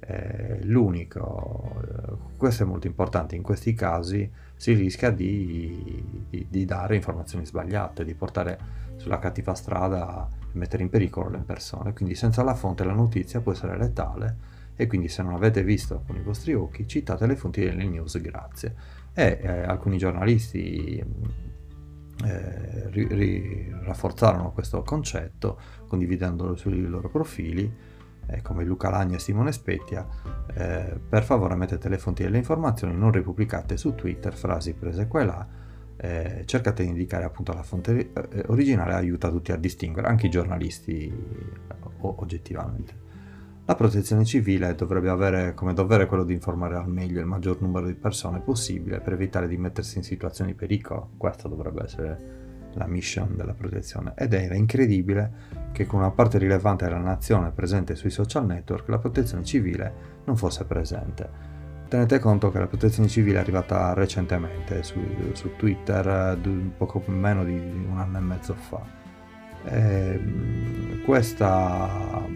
Eh, 0.00 0.60
l'unico, 0.62 1.82
eh, 1.82 2.36
questo 2.36 2.62
è 2.62 2.66
molto 2.66 2.86
importante, 2.86 3.34
in 3.34 3.42
questi 3.42 3.74
casi 3.74 4.30
si 4.54 4.72
rischia 4.74 5.10
di, 5.10 6.24
di, 6.30 6.46
di 6.48 6.64
dare 6.64 6.94
informazioni 6.94 7.44
sbagliate, 7.44 8.04
di 8.04 8.14
portare 8.14 8.58
sulla 8.96 9.18
cattiva 9.18 9.54
strada 9.54 10.28
e 10.52 10.56
mettere 10.56 10.84
in 10.84 10.90
pericolo 10.90 11.30
le 11.30 11.38
persone, 11.38 11.92
quindi 11.92 12.14
senza 12.14 12.44
la 12.44 12.54
fonte 12.54 12.84
la 12.84 12.92
notizia 12.92 13.40
può 13.40 13.50
essere 13.50 13.76
letale 13.76 14.57
e 14.80 14.86
quindi 14.86 15.08
se 15.08 15.24
non 15.24 15.34
avete 15.34 15.64
visto 15.64 16.04
con 16.06 16.14
i 16.14 16.22
vostri 16.22 16.54
occhi 16.54 16.86
citate 16.86 17.26
le 17.26 17.34
fonti 17.34 17.64
delle 17.64 17.84
news 17.84 18.20
grazie. 18.20 18.74
E 19.12 19.40
eh, 19.42 19.62
alcuni 19.64 19.98
giornalisti 19.98 21.04
eh, 22.24 22.88
ri, 22.90 23.06
ri, 23.08 23.74
rafforzarono 23.82 24.52
questo 24.52 24.82
concetto 24.82 25.58
condividendolo 25.88 26.54
sui 26.54 26.86
loro 26.86 27.08
profili 27.08 27.72
eh, 28.26 28.40
come 28.42 28.64
Luca 28.64 28.88
Lagna 28.88 29.16
e 29.16 29.20
Simone 29.20 29.50
Spettia 29.50 30.06
eh, 30.54 30.98
per 31.08 31.24
favore 31.24 31.56
mettete 31.56 31.88
le 31.88 31.98
fonti 31.98 32.22
delle 32.22 32.38
informazioni 32.38 32.96
non 32.96 33.10
ripubblicate 33.10 33.76
su 33.76 33.94
Twitter 33.96 34.34
frasi 34.34 34.74
prese 34.74 35.08
qua 35.08 35.20
e 35.20 35.24
là 35.24 35.48
eh, 35.96 36.42
cercate 36.44 36.84
di 36.84 36.90
indicare 36.90 37.24
appunto 37.24 37.52
la 37.52 37.62
fonte 37.64 38.10
eh, 38.12 38.44
originale 38.46 38.94
aiuta 38.94 39.30
tutti 39.30 39.50
a 39.50 39.56
distinguere 39.56 40.06
anche 40.06 40.26
i 40.26 40.30
giornalisti 40.30 41.12
oggettivamente 42.00 43.06
la 43.68 43.74
protezione 43.74 44.24
civile 44.24 44.74
dovrebbe 44.74 45.10
avere 45.10 45.52
come 45.52 45.74
dovere 45.74 46.06
quello 46.06 46.24
di 46.24 46.32
informare 46.32 46.76
al 46.76 46.88
meglio 46.88 47.20
il 47.20 47.26
maggior 47.26 47.60
numero 47.60 47.84
di 47.84 47.92
persone 47.92 48.40
possibile 48.40 49.00
per 49.00 49.12
evitare 49.12 49.46
di 49.46 49.58
mettersi 49.58 49.98
in 49.98 50.04
situazioni 50.04 50.52
di 50.52 50.56
pericolo. 50.56 51.10
Questa 51.18 51.48
dovrebbe 51.48 51.84
essere 51.84 52.70
la 52.72 52.86
mission 52.86 53.36
della 53.36 53.52
protezione. 53.52 54.14
Ed 54.16 54.32
era 54.32 54.54
incredibile 54.54 55.32
che 55.72 55.84
con 55.84 56.00
una 56.00 56.10
parte 56.10 56.38
rilevante 56.38 56.86
della 56.86 56.96
nazione 56.96 57.50
presente 57.50 57.94
sui 57.94 58.08
social 58.08 58.46
network 58.46 58.88
la 58.88 58.98
protezione 58.98 59.44
civile 59.44 59.92
non 60.24 60.38
fosse 60.38 60.64
presente. 60.64 61.28
Tenete 61.88 62.18
conto 62.20 62.50
che 62.50 62.60
la 62.60 62.68
protezione 62.68 63.10
civile 63.10 63.36
è 63.36 63.40
arrivata 63.42 63.92
recentemente 63.92 64.82
su, 64.82 64.98
su 65.32 65.56
Twitter, 65.56 66.38
poco 66.74 67.02
meno 67.04 67.44
di 67.44 67.52
un 67.52 67.98
anno 67.98 68.16
e 68.16 68.20
mezzo 68.22 68.54
fa. 68.54 68.96
E 69.64 69.78
ehm, 69.78 71.02
questa 71.04 72.26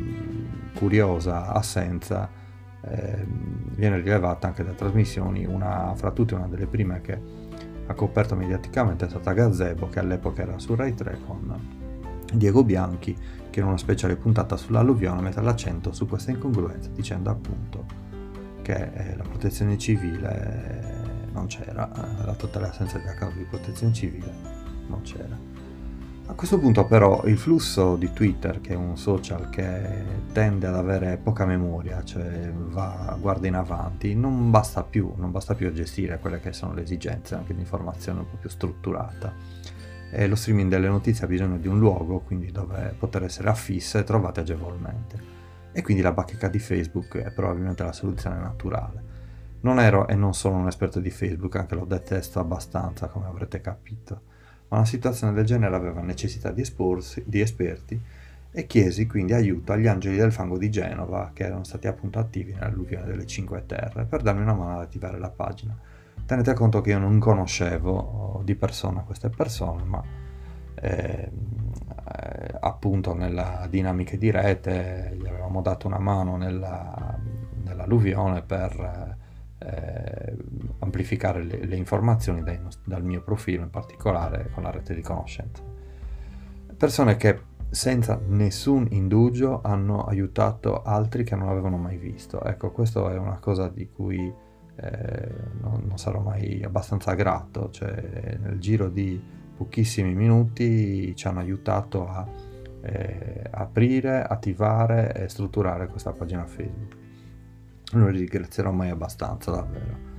curiosa 0.75 1.53
assenza 1.53 2.29
eh, 2.83 3.27
viene 3.75 3.97
rilevata 3.97 4.49
anche 4.49 4.65
da 4.65 4.73
trasmissioni, 4.73 5.45
una, 5.45 5.93
fra 5.95 6.11
tutte 6.11 6.35
una 6.35 6.49
delle 6.49 6.67
prime 6.67 7.01
che 7.01 7.21
ha 7.87 7.95
coperto 7.95 8.35
mediaticamente 8.35 9.07
è 9.07 9.09
stata 9.09 9.33
Gazebo 9.33 9.89
che 9.89 9.99
all'epoca 9.99 10.43
era 10.43 10.59
su 10.59 10.75
Rai 10.75 10.95
3 10.95 11.19
con 11.27 11.81
Diego 12.33 12.65
Bianchi 12.65 13.17
che 13.51 13.61
in 13.61 13.67
una 13.67 13.77
speciale 13.77 14.17
puntata 14.17 14.57
sull'alluvione 14.57 15.21
mette 15.21 15.41
l'accento 15.41 15.93
su 15.93 16.07
questa 16.07 16.31
incongruenza 16.31 16.91
dicendo 16.91 17.31
appunto 17.31 17.85
che 18.63 18.91
eh, 18.95 19.17
la 19.17 19.25
protezione 19.25 19.77
civile 19.77 21.01
non 21.33 21.47
c'era, 21.47 21.91
eh, 21.91 22.25
la 22.25 22.35
totale 22.35 22.69
assenza 22.69 22.99
di 22.99 23.09
account 23.09 23.37
di 23.37 23.45
protezione 23.45 23.93
civile 23.93 24.33
non 24.87 25.03
c'era. 25.03 25.52
A 26.33 26.35
questo 26.35 26.59
punto 26.59 26.87
però 26.87 27.25
il 27.27 27.37
flusso 27.37 27.95
di 27.95 28.11
Twitter, 28.15 28.63
che 28.63 28.73
è 28.73 28.75
un 28.75 28.97
social 28.97 29.51
che 29.51 30.03
tende 30.33 30.67
ad 30.67 30.75
avere 30.75 31.19
poca 31.19 31.45
memoria, 31.45 32.03
cioè 32.05 32.51
va, 32.51 33.15
guarda 33.21 33.49
in 33.49 33.55
avanti, 33.55 34.15
non 34.15 34.51
basta 34.51 34.83
più, 34.83 35.13
non 35.17 35.31
basta 35.31 35.55
più 35.55 35.67
a 35.67 35.73
gestire 35.73 36.19
quelle 36.19 36.41
che 36.41 36.55
sono 36.55 36.73
le 36.73 36.85
esigenze 36.85 37.35
anche 37.35 37.53
di 37.53 37.61
informazione 37.61 38.21
un 38.21 38.31
po' 38.31 38.39
più 38.39 38.49
strutturata. 38.49 39.35
E 40.11 40.27
lo 40.27 40.35
streaming 40.35 40.71
delle 40.71 40.89
notizie 40.89 41.27
ha 41.27 41.29
bisogno 41.29 41.59
di 41.59 41.69
un 41.69 41.79
luogo, 41.79 42.21
quindi 42.21 42.51
dove 42.51 42.95
poter 42.99 43.25
essere 43.25 43.51
affisse 43.51 43.99
e 43.99 44.05
trovate 44.05 44.41
agevolmente. 44.41 45.21
E 45.71 45.83
quindi 45.83 46.03
la 46.03 46.13
bacheca 46.13 46.49
di 46.49 46.59
Facebook 46.59 47.19
è 47.19 47.31
probabilmente 47.31 47.85
la 47.85 47.93
soluzione 47.93 48.39
naturale. 48.39 49.03
Non 49.61 49.79
ero 49.79 50.09
e 50.09 50.15
non 50.15 50.33
sono 50.33 50.57
un 50.57 50.67
esperto 50.67 50.99
di 50.99 51.11
Facebook, 51.11 51.57
anche 51.57 51.75
lo 51.75 51.85
detesto 51.85 52.41
abbastanza, 52.41 53.09
come 53.09 53.27
avrete 53.27 53.61
capito 53.61 54.32
ma 54.73 54.79
una 54.79 54.87
situazione 54.87 55.35
del 55.35 55.45
genere 55.45 55.77
aveva 55.77 56.01
necessità 56.01 56.51
di, 56.51 56.63
esporsi, 56.63 57.23
di 57.27 57.41
esperti 57.41 58.01
e 58.51 58.67
chiesi 58.67 59.07
quindi 59.07 59.35
aiuto 59.35 59.73
agli 59.73 59.87
angeli 59.87 60.17
del 60.17 60.33
fango 60.33 60.57
di 60.57 60.71
Genova, 60.71 61.31
che 61.35 61.45
erano 61.45 61.63
stati 61.63 61.89
appunto 61.89 62.19
attivi 62.19 62.55
nell'alluvione 62.55 63.05
delle 63.05 63.27
Cinque 63.27 63.65
Terre, 63.67 64.07
per 64.07 64.23
darmi 64.23 64.41
una 64.41 64.55
mano 64.55 64.77
ad 64.77 64.81
attivare 64.81 65.19
la 65.19 65.29
pagina. 65.29 65.79
Tenete 66.25 66.55
conto 66.55 66.81
che 66.81 66.91
io 66.91 66.99
non 66.99 67.19
conoscevo 67.19 67.93
oh, 67.93 68.43
di 68.45 68.55
persona 68.55 69.03
queste 69.03 69.29
persone, 69.29 69.85
ma 69.85 70.03
eh, 70.75 71.31
appunto 72.59 73.13
nella 73.13 73.67
dinamica 73.69 74.17
di 74.17 74.31
rete 74.31 75.19
gli 75.21 75.27
avevamo 75.27 75.61
dato 75.61 75.87
una 75.87 75.99
mano 75.99 76.39
nella, 76.39 77.19
nell'alluvione 77.63 78.41
per 78.41 79.17
eh, 79.65 80.37
amplificare 80.81 81.43
le, 81.43 81.65
le 81.65 81.77
informazioni 81.77 82.43
dai, 82.43 82.59
dal 82.85 83.05
mio 83.05 83.23
profilo 83.23 83.63
in 83.63 83.71
particolare 83.71 84.51
con 84.53 84.63
la 84.63 84.71
rete 84.71 84.95
di 84.95 85.03
conoscenze. 85.03 85.63
Persone 86.77 87.17
che 87.17 87.51
senza 87.73 88.21
nessun 88.27 88.87
indugio 88.91 89.63
hanno 89.63 90.05
aiutato 90.05 90.83
altri 90.83 91.25
che 91.25 91.35
non 91.35 91.49
avevano 91.49 91.79
mai 91.79 91.97
visto. 91.97 92.43
Ecco, 92.45 92.71
questo 92.71 93.09
è 93.09 93.17
una 93.17 93.39
cosa 93.39 93.69
di 93.69 93.89
cui 93.89 94.33
eh, 94.77 95.29
non, 95.61 95.85
non, 95.87 95.97
sarò 95.97 96.21
mai 96.21 96.63
abbastanza 96.63 97.15
grato, 97.15 97.71
cioè 97.71 98.37
nel 98.41 98.59
giro 98.59 98.89
di 98.89 99.21
pochissimi 99.57 100.15
minuti 100.15 101.15
ci 101.17 101.27
hanno 101.27 101.41
aiutato 101.41 102.09
a 102.09 102.27
eh, 102.83 103.43
aprire, 103.51 104.23
attivare 104.23 105.15
e 105.15 105.29
strutturare 105.29 105.87
questa 105.87 106.13
pagina 106.13 106.45
Facebook. 106.45 107.02
Non 107.93 108.11
li 108.11 108.19
ringrazierò 108.19 108.71
mai 108.71 108.91
abbastanza, 108.91 109.51
davvero. 109.51 110.11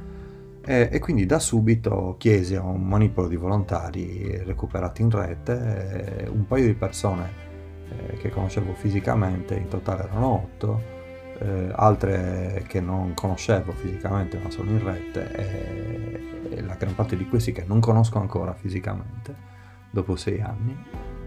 E, 0.65 0.89
e, 0.91 0.99
quindi 0.99 1.25
da 1.25 1.39
subito 1.39 2.15
chiesi 2.17 2.55
a 2.55 2.63
un 2.63 2.83
manipolo 2.83 3.27
di 3.27 3.35
volontari 3.35 4.41
recuperati 4.43 5.01
in 5.01 5.09
rete, 5.09 6.23
eh, 6.23 6.29
un 6.29 6.45
paio 6.47 6.67
di 6.67 6.73
persone 6.73 7.29
eh, 7.89 8.17
che 8.17 8.29
conoscevo 8.29 8.73
fisicamente, 8.73 9.55
in 9.55 9.67
totale 9.67 10.03
erano 10.03 10.27
otto, 10.27 10.81
eh, 11.39 11.69
altre 11.75 12.63
che 12.67 12.79
non 12.79 13.13
conoscevo 13.13 13.73
fisicamente 13.73 14.37
ma 14.37 14.49
sono 14.49 14.71
in 14.71 14.83
rete 14.83 15.31
e, 15.35 16.55
e, 16.55 16.61
la 16.61 16.75
gran 16.75 16.95
parte 16.95 17.17
di 17.17 17.27
questi 17.27 17.51
che 17.51 17.65
non 17.67 17.79
conosco 17.79 18.19
ancora 18.19 18.53
fisicamente 18.53 19.35
dopo 19.89 20.15
sei 20.15 20.39
anni. 20.41 20.77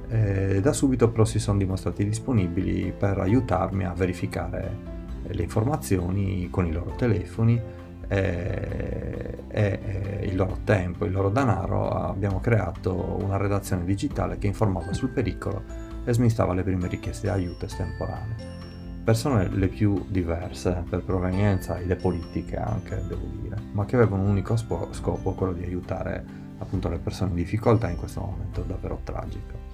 Eh, 0.08 0.60
da 0.62 0.72
subito 0.72 1.10
però 1.10 1.24
si 1.24 1.38
sono 1.38 1.58
dimostrati 1.58 2.04
disponibili 2.04 2.92
per 2.96 3.18
aiutarmi 3.18 3.84
a 3.84 3.92
verificare 3.92 4.95
le 5.30 5.42
informazioni 5.42 6.48
con 6.50 6.66
i 6.66 6.72
loro 6.72 6.94
telefoni 6.96 7.60
e, 8.08 9.38
e, 9.48 10.20
il 10.22 10.36
loro 10.36 10.58
tempo, 10.64 11.04
il 11.04 11.12
loro 11.12 11.30
denaro, 11.30 11.88
abbiamo 11.90 12.40
creato 12.40 13.18
una 13.20 13.36
redazione 13.36 13.84
digitale 13.84 14.38
che 14.38 14.46
informava 14.46 14.92
sul 14.92 15.10
pericolo 15.10 15.62
e 16.04 16.12
smistava 16.12 16.54
le 16.54 16.62
prime 16.62 16.88
richieste 16.88 17.26
di 17.26 17.32
aiuto 17.32 17.64
estemporanee. 17.66 18.64
Persone 19.02 19.48
le 19.48 19.68
più 19.68 20.04
diverse 20.08 20.84
per 20.88 21.04
provenienza, 21.04 21.78
idee 21.78 21.96
politiche 21.96 22.56
anche, 22.56 23.02
devo 23.06 23.26
dire, 23.40 23.56
ma 23.72 23.84
che 23.84 23.94
avevano 23.94 24.22
un 24.22 24.30
unico 24.30 24.56
scopo, 24.56 25.32
quello 25.32 25.52
di 25.52 25.64
aiutare 25.64 26.24
appunto 26.58 26.88
le 26.88 26.98
persone 26.98 27.30
in 27.30 27.36
difficoltà 27.36 27.88
in 27.88 27.96
questo 27.96 28.20
momento 28.20 28.62
davvero 28.62 29.00
tragico. 29.04 29.65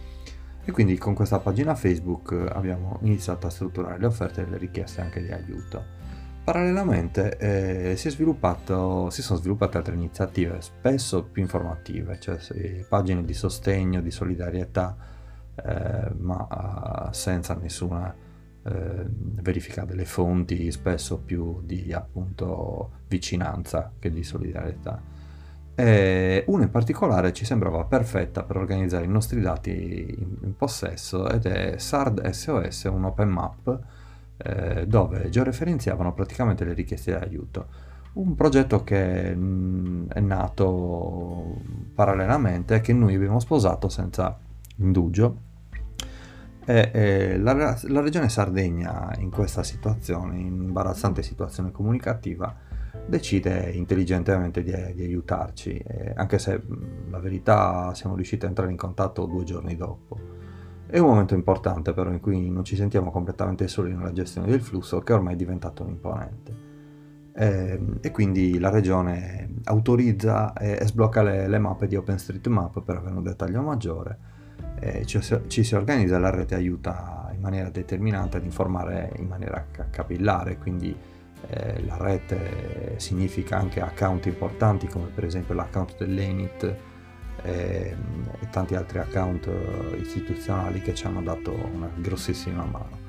E 0.64 0.70
quindi 0.70 0.96
con 0.96 1.14
questa 1.14 1.40
pagina 1.40 1.74
Facebook 1.74 2.32
abbiamo 2.52 2.98
iniziato 3.02 3.46
a 3.46 3.50
strutturare 3.50 3.98
le 3.98 4.06
offerte 4.06 4.42
e 4.42 4.48
le 4.48 4.58
richieste 4.58 5.00
anche 5.00 5.20
di 5.22 5.32
aiuto. 5.32 6.00
Parallelamente 6.44 7.36
eh, 7.38 7.96
si, 7.96 8.10
si, 8.10 8.16
sono 9.22 9.38
sviluppate 9.38 9.76
altre 9.76 9.94
iniziative, 9.94 10.60
spesso 10.60 11.24
più 11.24 11.42
informative, 11.42 12.18
cioè 12.18 12.38
pagine 12.88 13.24
di 13.24 13.32
sostegno, 13.32 14.00
di 14.00 14.10
solidarietà, 14.10 14.96
eh, 15.54 16.10
ma 16.16 17.06
uh, 17.08 17.12
senza 17.12 17.54
nessuna 17.54 18.12
eh, 18.64 19.06
verifica 19.08 19.84
delle 19.84 20.04
fonti, 20.04 20.70
spesso 20.70 21.18
più 21.18 21.62
di 21.62 21.92
appunto 21.92 22.90
vicinanza 23.08 23.92
che 23.98 24.10
di 24.10 24.22
solidarietà. 24.22 25.00
E 25.74 26.44
una 26.48 26.64
in 26.64 26.70
particolare 26.70 27.32
ci 27.32 27.44
sembrava 27.44 27.84
perfetta 27.84 28.42
per 28.42 28.56
organizzare 28.56 29.04
i 29.04 29.08
nostri 29.08 29.40
dati 29.40 29.70
in, 30.18 30.36
in 30.42 30.56
possesso 30.56 31.30
ed 31.30 31.46
è 31.46 31.78
SARD 31.78 32.28
SOS, 32.28 32.84
un 32.84 33.04
open 33.04 33.28
map 33.28 33.80
eh, 34.36 34.86
dove 34.86 35.28
georeferenziavano 35.30 36.12
praticamente 36.12 36.64
le 36.64 36.74
richieste 36.74 37.16
di 37.16 37.24
aiuto. 37.24 37.66
Un 38.14 38.34
progetto 38.34 38.84
che 38.84 39.34
mh, 39.34 39.40
mm, 39.40 40.08
è 40.10 40.20
nato 40.20 41.56
parallelamente 41.94 42.76
e 42.76 42.80
che 42.80 42.92
noi 42.92 43.14
abbiamo 43.14 43.40
sposato 43.40 43.88
senza 43.88 44.38
indugio. 44.76 45.50
E, 46.64 46.90
e 46.92 47.38
la, 47.38 47.54
la, 47.54 48.00
regione 48.00 48.28
Sardegna 48.28 49.12
in 49.18 49.30
questa 49.30 49.62
situazione, 49.62 50.38
in 50.38 50.62
imbarazzante 50.62 51.22
situazione 51.22 51.72
comunicativa, 51.72 52.54
decide 53.06 53.70
intelligentemente 53.72 54.62
di, 54.62 54.72
di 54.94 55.02
aiutarci, 55.02 55.76
eh, 55.76 56.12
anche 56.14 56.38
se 56.38 56.60
la 57.10 57.18
verità 57.18 57.94
siamo 57.94 58.14
riusciti 58.14 58.44
a 58.44 58.48
entrare 58.48 58.70
in 58.70 58.76
contatto 58.76 59.26
due 59.26 59.44
giorni 59.44 59.76
dopo. 59.76 60.18
È 60.86 60.98
un 60.98 61.08
momento 61.08 61.34
importante 61.34 61.94
però 61.94 62.10
in 62.10 62.20
cui 62.20 62.50
non 62.50 62.64
ci 62.64 62.76
sentiamo 62.76 63.10
completamente 63.10 63.66
soli 63.66 63.94
nella 63.94 64.12
gestione 64.12 64.48
del 64.48 64.60
flusso 64.60 65.00
che 65.00 65.12
ormai 65.12 65.34
è 65.34 65.36
diventato 65.36 65.86
imponente. 65.86 66.70
E, 67.34 67.46
ehm, 67.46 67.98
e 68.02 68.10
quindi 68.10 68.58
la 68.58 68.68
regione 68.68 69.54
autorizza 69.64 70.52
e, 70.52 70.78
e 70.80 70.86
sblocca 70.86 71.22
le, 71.22 71.48
le, 71.48 71.58
mappe 71.58 71.86
di 71.86 71.96
OpenStreetMap 71.96 72.82
per 72.82 72.96
avere 72.96 73.14
un 73.16 73.22
dettaglio 73.22 73.62
maggiore. 73.62 74.30
Ci, 75.04 75.20
ci, 75.46 75.62
si 75.62 75.76
organizza, 75.76 76.18
la 76.18 76.30
rete 76.30 76.56
aiuta 76.56 77.30
in 77.32 77.40
maniera 77.40 77.70
determinante 77.70 78.38
ad 78.38 78.44
informare 78.44 79.12
in 79.18 79.28
maniera 79.28 79.64
capillare, 79.90 80.58
quindi 80.58 80.92
eh, 81.48 81.84
la 81.84 81.96
rete 81.98 82.94
significa 82.96 83.58
anche 83.58 83.80
account 83.80 84.26
importanti 84.26 84.86
come 84.86 85.06
per 85.06 85.24
esempio 85.24 85.54
l'account 85.54 85.96
dell'Enit, 85.98 86.76
e, 87.42 87.96
e 88.40 88.48
tanti 88.50 88.74
altri 88.74 88.98
account 88.98 89.46
eh, 89.46 89.96
istituzionali 90.00 90.80
che 90.80 90.94
ci 90.94 91.06
hanno 91.06 91.22
dato 91.22 91.52
una 91.52 91.90
grossissima 91.94 92.64
mano. 92.64 93.00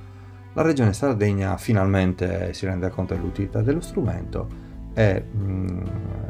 La 0.53 0.61
regione 0.61 0.93
Sardegna 0.93 1.57
finalmente 1.57 2.53
si 2.53 2.65
rende 2.65 2.89
conto 2.89 3.15
dell'utilità 3.15 3.61
dello 3.61 3.81
strumento 3.81 4.47
e 4.93 5.21
mh, 5.21 5.43
mm, 5.43 5.81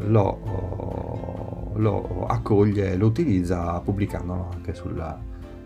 lo, 0.07 1.71
lo, 1.75 2.25
accoglie 2.27 2.91
e 2.91 2.97
lo 2.97 3.07
utilizza 3.07 3.79
pubblicandolo 3.81 4.49
anche 4.53 4.73
sulla, 4.73 5.19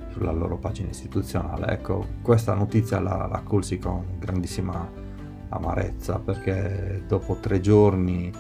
sulla, 0.09 0.31
loro 0.31 0.57
pagina 0.57 0.89
istituzionale. 0.89 1.71
Ecco, 1.73 2.05
questa 2.21 2.55
notizia 2.55 2.99
la, 2.99 3.27
la 3.29 3.37
accolsi 3.37 3.77
con 3.77 4.03
grandissima 4.17 5.05
amarezza 5.49 6.19
perché 6.19 7.03
dopo 7.07 7.37
tre 7.39 7.59
giorni 7.59 8.31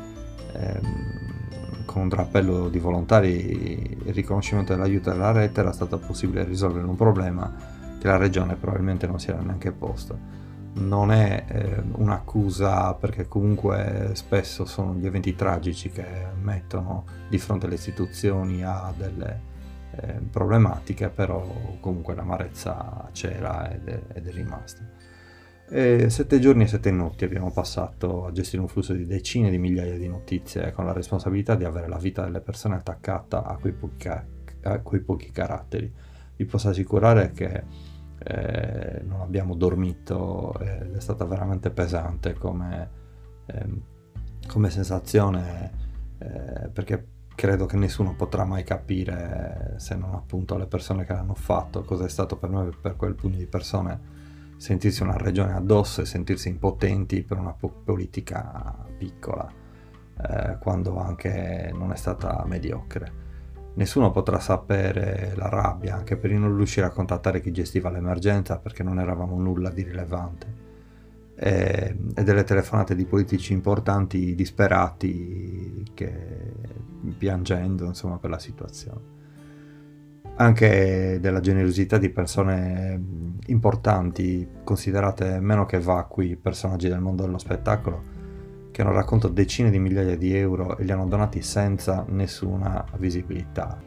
ehm, 0.53 1.85
con 1.85 2.01
un 2.03 2.09
drappello 2.09 2.69
di 2.69 2.79
volontari 2.79 3.97
il 4.05 4.13
riconoscimento 4.13 4.73
dell'aiuto 4.73 5.09
della 5.09 5.31
rete 5.31 5.61
era 5.61 5.71
stato 5.71 5.97
possibile 5.97 6.43
risolvere 6.43 6.85
un 6.85 6.95
problema 6.95 7.51
che 7.99 8.07
la 8.07 8.17
regione 8.17 8.55
probabilmente 8.55 9.07
non 9.07 9.19
si 9.19 9.29
era 9.29 9.41
neanche 9.41 9.71
posto. 9.71 10.35
Non 10.73 11.11
è 11.11 11.45
eh, 11.47 11.81
un'accusa 11.93 12.93
perché 12.93 13.27
comunque 13.27 14.11
spesso 14.13 14.65
sono 14.65 14.93
gli 14.93 15.07
eventi 15.07 15.33
tragici 15.33 15.89
che 15.89 16.05
mettono 16.39 17.05
di 17.29 17.39
fronte 17.39 17.65
alle 17.65 17.75
istituzioni 17.75 18.63
a 18.63 18.93
delle 18.95 19.41
eh, 19.99 20.19
problematiche, 20.29 21.09
però 21.09 21.43
comunque 21.79 22.13
l'amarezza 22.13 23.09
c'era 23.11 23.71
ed 23.71 23.87
è, 23.87 23.99
ed 24.13 24.27
è 24.27 24.31
rimasta. 24.31 24.96
E 25.69 26.09
sette 26.09 26.39
giorni 26.39 26.63
e 26.63 26.67
sette 26.67 26.91
notti 26.91 27.25
abbiamo 27.25 27.51
passato 27.51 28.25
a 28.25 28.31
gestire 28.31 28.61
un 28.61 28.69
flusso 28.69 28.93
di 28.93 29.05
decine 29.05 29.49
di 29.49 29.57
migliaia 29.57 29.97
di 29.97 30.07
notizie 30.07 30.71
con 30.71 30.85
la 30.85 30.93
responsabilità 30.93 31.55
di 31.55 31.65
avere 31.65 31.89
la 31.89 31.97
vita 31.97 32.23
delle 32.23 32.39
persone 32.39 32.75
attaccata 32.75 33.43
a 33.43 33.57
quei 33.57 33.73
pochi, 33.73 34.07
a 34.07 34.79
quei 34.81 35.01
pochi 35.01 35.29
caratteri. 35.29 35.93
Vi 36.37 36.45
posso 36.45 36.69
assicurare 36.69 37.31
che 37.31 37.63
eh, 38.19 39.01
non 39.03 39.19
abbiamo 39.19 39.55
dormito 39.55 40.57
ed 40.59 40.95
è 40.95 40.99
stata 41.01 41.25
veramente 41.25 41.69
pesante 41.69 42.33
come, 42.33 42.89
eh, 43.47 43.81
come 44.47 44.69
sensazione 44.69 45.71
eh, 46.17 46.69
perché 46.69 47.07
credo 47.35 47.65
che 47.65 47.75
nessuno 47.75 48.15
potrà 48.15 48.45
mai 48.45 48.63
capire 48.63 49.73
se 49.77 49.95
non 49.95 50.13
appunto 50.13 50.55
le 50.57 50.65
persone 50.65 51.03
che 51.03 51.13
l'hanno 51.13 51.35
fatto 51.35 51.83
cosa 51.83 52.05
è 52.05 52.09
stato 52.09 52.37
per 52.37 52.49
noi 52.49 52.71
per 52.81 52.95
quel 52.95 53.15
pugno 53.15 53.37
di 53.37 53.45
persone 53.45 54.15
sentirsi 54.57 55.03
una 55.03 55.15
regione 55.15 55.53
addosso 55.53 56.01
e 56.01 56.05
sentirsi 56.05 56.49
impotenti 56.49 57.23
per 57.23 57.37
una 57.37 57.55
politica 57.55 58.75
piccola, 58.97 59.47
eh, 59.49 60.57
quando 60.59 60.97
anche 60.97 61.71
non 61.73 61.91
è 61.91 61.95
stata 61.95 62.43
mediocre. 62.45 63.25
Nessuno 63.75 64.11
potrà 64.11 64.39
sapere 64.39 65.33
la 65.35 65.49
rabbia, 65.49 65.95
anche 65.95 66.17
per 66.17 66.31
non 66.31 66.55
riuscire 66.55 66.87
a 66.87 66.89
contattare 66.89 67.41
chi 67.41 67.51
gestiva 67.51 67.91
l'emergenza 67.91 68.57
perché 68.57 68.81
non 68.81 68.99
eravamo 68.99 69.37
nulla 69.39 69.69
di 69.69 69.83
rilevante. 69.83 70.65
E, 71.35 71.95
e 72.15 72.23
delle 72.23 72.43
telefonate 72.43 72.95
di 72.95 73.05
politici 73.05 73.53
importanti 73.53 74.33
disperati 74.33 75.85
che 75.93 76.53
piangendo 77.15 77.85
insomma 77.85 78.17
per 78.17 78.31
la 78.31 78.39
situazione 78.39 79.16
anche 80.37 81.17
della 81.19 81.39
generosità 81.39 81.97
di 81.97 82.09
persone 82.09 83.01
importanti, 83.47 84.47
considerate 84.63 85.39
meno 85.39 85.65
che 85.65 85.79
vacui 85.79 86.35
personaggi 86.35 86.87
del 86.87 86.99
mondo 86.99 87.23
dello 87.23 87.37
spettacolo, 87.37 88.15
che 88.71 88.81
hanno 88.81 88.91
raccontato 88.91 89.33
decine 89.33 89.71
di 89.71 89.79
migliaia 89.79 90.15
di 90.15 90.35
euro 90.35 90.77
e 90.77 90.83
li 90.83 90.91
hanno 90.91 91.07
donati 91.07 91.41
senza 91.41 92.05
nessuna 92.07 92.85
visibilità. 92.97 93.81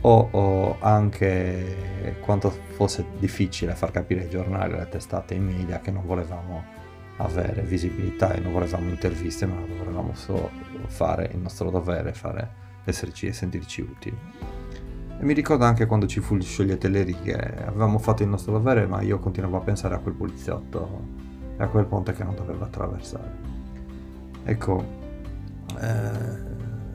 O, 0.00 0.28
o 0.30 0.76
anche 0.78 2.16
quanto 2.20 2.50
fosse 2.50 3.04
difficile 3.18 3.74
far 3.74 3.90
capire 3.90 4.22
ai 4.22 4.30
giornali, 4.30 4.74
alle 4.74 4.88
testate, 4.88 5.34
ai 5.34 5.40
media 5.40 5.80
che 5.80 5.90
non 5.90 6.06
volevamo 6.06 6.64
avere 7.16 7.62
visibilità 7.62 8.32
e 8.32 8.40
non 8.40 8.52
volevamo 8.52 8.88
interviste, 8.88 9.44
ma 9.44 9.56
volevamo 9.76 10.14
solo 10.14 10.50
fare 10.86 11.30
il 11.34 11.38
nostro 11.40 11.68
dovere, 11.68 12.14
fare, 12.14 12.48
esserci 12.84 13.26
e 13.26 13.32
sentirci 13.32 13.80
utili. 13.82 14.16
E 15.20 15.24
mi 15.24 15.32
ricordo 15.32 15.64
anche 15.64 15.86
quando 15.86 16.06
ci 16.06 16.20
fu 16.20 16.36
il 16.36 16.44
sciogliete 16.44 16.88
le 16.88 17.02
righe, 17.02 17.64
avevamo 17.66 17.98
fatto 17.98 18.22
il 18.22 18.28
nostro 18.28 18.52
dovere, 18.52 18.86
ma 18.86 19.00
io 19.00 19.18
continuavo 19.18 19.56
a 19.56 19.60
pensare 19.60 19.96
a 19.96 19.98
quel 19.98 20.14
poliziotto 20.14 21.02
e 21.56 21.62
a 21.62 21.66
quel 21.66 21.86
ponte 21.86 22.12
che 22.12 22.22
non 22.22 22.36
doveva 22.36 22.66
attraversare. 22.66 23.32
Ecco, 24.44 24.84
eh, 25.80 26.46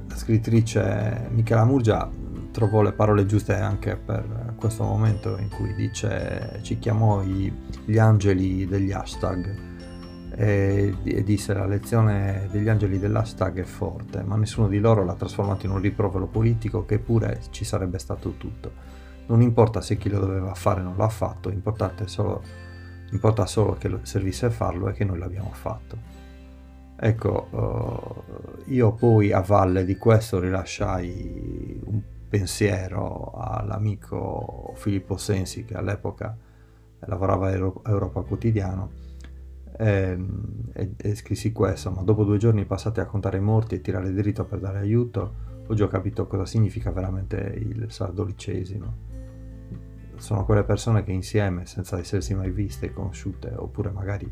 la 0.07 0.15
scrittrice 0.15 1.27
Michela 1.31 1.65
Murgia 1.65 2.09
trovò 2.51 2.81
le 2.81 2.93
parole 2.93 3.25
giuste 3.25 3.55
anche 3.55 3.97
per 3.97 4.53
questo 4.55 4.83
momento 4.83 5.37
in 5.37 5.49
cui 5.49 5.73
dice, 5.73 6.59
ci 6.61 6.79
chiamò 6.79 7.21
i, 7.23 7.51
gli 7.83 7.97
angeli 7.97 8.65
degli 8.65 8.93
hashtag 8.93 9.72
e, 10.35 10.95
e 11.03 11.23
disse 11.23 11.53
la 11.53 11.65
lezione 11.65 12.47
degli 12.51 12.67
angeli 12.67 12.97
dell'hashtag 12.97 13.59
è 13.59 13.63
forte, 13.63 14.23
ma 14.23 14.35
nessuno 14.35 14.67
di 14.67 14.79
loro 14.79 15.03
l'ha 15.03 15.13
trasformato 15.13 15.65
in 15.65 15.71
un 15.71 15.79
riprovero 15.79 16.25
politico 16.25 16.85
che 16.85 16.99
pure 16.99 17.41
ci 17.51 17.63
sarebbe 17.63 17.99
stato 17.99 18.35
tutto. 18.37 18.91
Non 19.27 19.41
importa 19.41 19.79
se 19.81 19.97
chi 19.97 20.09
lo 20.09 20.19
doveva 20.19 20.53
fare 20.53 20.81
non 20.81 20.97
l'ha 20.97 21.07
fatto, 21.07 21.51
solo, 22.05 22.41
importa 23.11 23.45
solo 23.45 23.75
che 23.75 23.89
servisse 24.01 24.49
farlo 24.49 24.89
e 24.89 24.93
che 24.93 25.05
noi 25.05 25.19
l'abbiamo 25.19 25.51
fatto. 25.53 26.21
Ecco, 26.95 27.47
uh, 27.49 28.71
io 28.71 28.93
poi 28.93 29.31
a 29.31 29.41
valle 29.41 29.85
di 29.85 29.97
questo 29.97 30.39
rilasciai 30.39 31.79
un 31.85 32.01
pensiero 32.29 33.33
all'amico 33.35 34.73
Filippo 34.75 35.17
Sensi 35.17 35.65
che 35.65 35.75
all'epoca 35.75 36.35
lavorava 36.99 37.49
a 37.49 37.51
Europa 37.51 38.21
Quotidiano 38.21 39.02
e, 39.77 40.17
e, 40.73 40.91
e, 40.97 41.15
scrissi 41.15 41.51
questo, 41.51 41.91
ma 41.91 42.01
dopo 42.03 42.23
due 42.23 42.37
giorni 42.37 42.65
passati 42.65 42.99
a 42.99 43.05
contare 43.05 43.37
i 43.37 43.41
morti 43.41 43.75
e 43.75 43.81
tirare 43.81 44.13
dritto 44.13 44.45
per 44.45 44.59
dare 44.59 44.79
aiuto, 44.79 45.33
oggi 45.67 45.81
ho 45.81 45.87
capito 45.87 46.27
cosa 46.27 46.45
significa 46.45 46.91
veramente 46.91 47.37
il 47.37 47.85
sardolicesimo. 47.89 49.11
Sono 50.15 50.45
quelle 50.45 50.63
persone 50.63 51.03
che 51.03 51.11
insieme, 51.11 51.65
senza 51.65 51.97
essersi 51.97 52.33
mai 52.35 52.51
viste 52.51 52.87
e 52.87 52.93
conosciute, 52.93 53.53
oppure 53.55 53.91
magari 53.91 54.31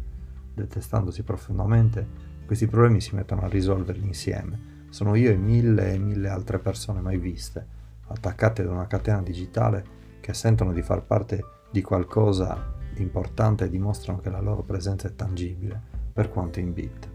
detestandosi 0.53 1.23
profondamente, 1.23 2.29
questi 2.45 2.67
problemi 2.67 3.01
si 3.01 3.15
mettono 3.15 3.41
a 3.41 3.47
risolverli 3.47 4.05
insieme. 4.05 4.69
Sono 4.89 5.15
io 5.15 5.31
e 5.31 5.37
mille 5.37 5.93
e 5.93 5.97
mille 5.97 6.27
altre 6.27 6.59
persone 6.59 7.01
mai 7.01 7.17
viste, 7.17 7.65
attaccate 8.07 8.63
da 8.63 8.71
una 8.71 8.87
catena 8.87 9.21
digitale 9.21 9.99
che 10.19 10.33
sentono 10.33 10.73
di 10.73 10.81
far 10.81 11.03
parte 11.03 11.43
di 11.71 11.81
qualcosa 11.81 12.79
importante 12.97 13.65
e 13.65 13.69
dimostrano 13.69 14.19
che 14.19 14.29
la 14.29 14.41
loro 14.41 14.63
presenza 14.63 15.07
è 15.07 15.15
tangibile, 15.15 15.79
per 16.11 16.29
quanto 16.29 16.59
in 16.59 16.73
bit. 16.73 17.09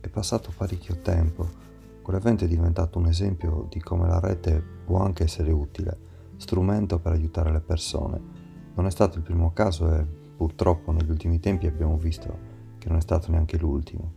È 0.00 0.08
passato 0.08 0.52
parecchio 0.56 1.00
tempo. 1.00 1.48
Quell'evento 2.02 2.44
è 2.44 2.48
diventato 2.48 2.98
un 2.98 3.06
esempio 3.06 3.66
di 3.70 3.80
come 3.80 4.06
la 4.08 4.18
rete 4.18 4.62
può 4.84 5.00
anche 5.00 5.24
essere 5.24 5.52
utile, 5.52 5.98
strumento 6.36 6.98
per 6.98 7.12
aiutare 7.12 7.52
le 7.52 7.60
persone. 7.60 8.20
Non 8.74 8.86
è 8.86 8.90
stato 8.90 9.18
il 9.18 9.24
primo 9.24 9.52
caso 9.52 9.94
e 9.94 10.04
purtroppo 10.36 10.92
negli 10.92 11.10
ultimi 11.10 11.38
tempi 11.38 11.66
abbiamo 11.66 11.96
visto 11.96 12.48
che 12.78 12.88
non 12.88 12.98
è 12.98 13.02
stato 13.02 13.30
neanche 13.30 13.58
l'ultimo. 13.58 14.14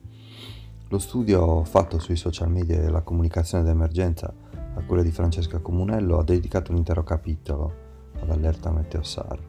Lo 0.88 1.00
studio 1.00 1.64
fatto 1.64 2.00
sui 2.00 2.16
social 2.16 2.50
media 2.50 2.80
della 2.80 3.02
comunicazione 3.02 3.64
d'emergenza 3.64 4.34
a 4.76 4.82
quello 4.84 5.04
di 5.04 5.12
Francesca 5.12 5.60
Comunello 5.60 6.18
ha 6.18 6.24
dedicato 6.24 6.72
un 6.72 6.78
intero 6.78 7.04
capitolo 7.04 7.83
ad 8.24 8.32
Allerta 8.32 8.72
Meteosar. 8.72 9.40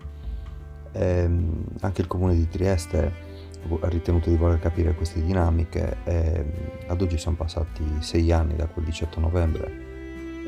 E 0.92 1.04
ehm, 1.04 1.64
anche 1.80 2.02
il 2.02 2.06
comune 2.06 2.34
di 2.34 2.48
Trieste 2.48 3.32
ha 3.80 3.88
ritenuto 3.88 4.28
di 4.28 4.37
voler 4.37 4.58
capire 4.58 4.94
queste 4.94 5.22
dinamiche 5.22 5.96
e 6.04 6.44
ad 6.87 7.00
oggi 7.00 7.16
sono 7.16 7.37
passati 7.37 7.82
sei 8.00 8.30
anni 8.30 8.56
da 8.56 8.66
quel 8.66 8.84
18 8.84 9.20
novembre 9.20 9.82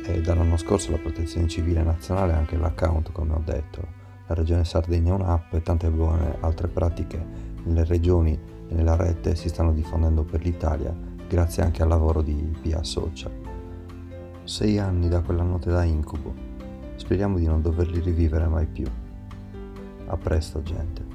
e 0.05 0.21
dall'anno 0.21 0.55
scorso 0.57 0.91
la 0.91 0.97
protezione 0.97 1.47
civile 1.47 1.81
nazionale 1.81 2.33
ha 2.33 2.37
anche 2.37 2.57
l'account 2.57 3.11
come 3.11 3.33
ho 3.33 3.41
detto. 3.43 3.95
La 4.27 4.35
regione 4.35 4.65
Sardegna 4.65 5.13
ha 5.13 5.15
un'app 5.15 5.53
e 5.53 5.61
tante 5.61 5.89
buone 5.89 6.37
altre 6.41 6.67
pratiche 6.67 7.23
nelle 7.63 7.85
regioni 7.85 8.39
e 8.67 8.73
nella 8.73 8.95
rete 8.95 9.35
si 9.35 9.49
stanno 9.49 9.73
diffondendo 9.73 10.23
per 10.23 10.43
l'Italia 10.43 10.95
grazie 11.27 11.63
anche 11.63 11.81
al 11.81 11.89
lavoro 11.89 12.21
di 12.21 12.55
Pia 12.61 12.83
Social. 12.83 13.31
Sei 14.43 14.77
anni 14.77 15.09
da 15.09 15.21
quella 15.21 15.43
notte 15.43 15.69
da 15.69 15.83
incubo. 15.83 16.46
Speriamo 17.07 17.37
di 17.37 17.45
non 17.45 17.61
doverli 17.61 18.01
rivivere 18.01 18.47
mai 18.47 18.65
più. 18.65 18.85
A 20.07 20.17
presto, 20.17 20.61
gente. 20.61 21.06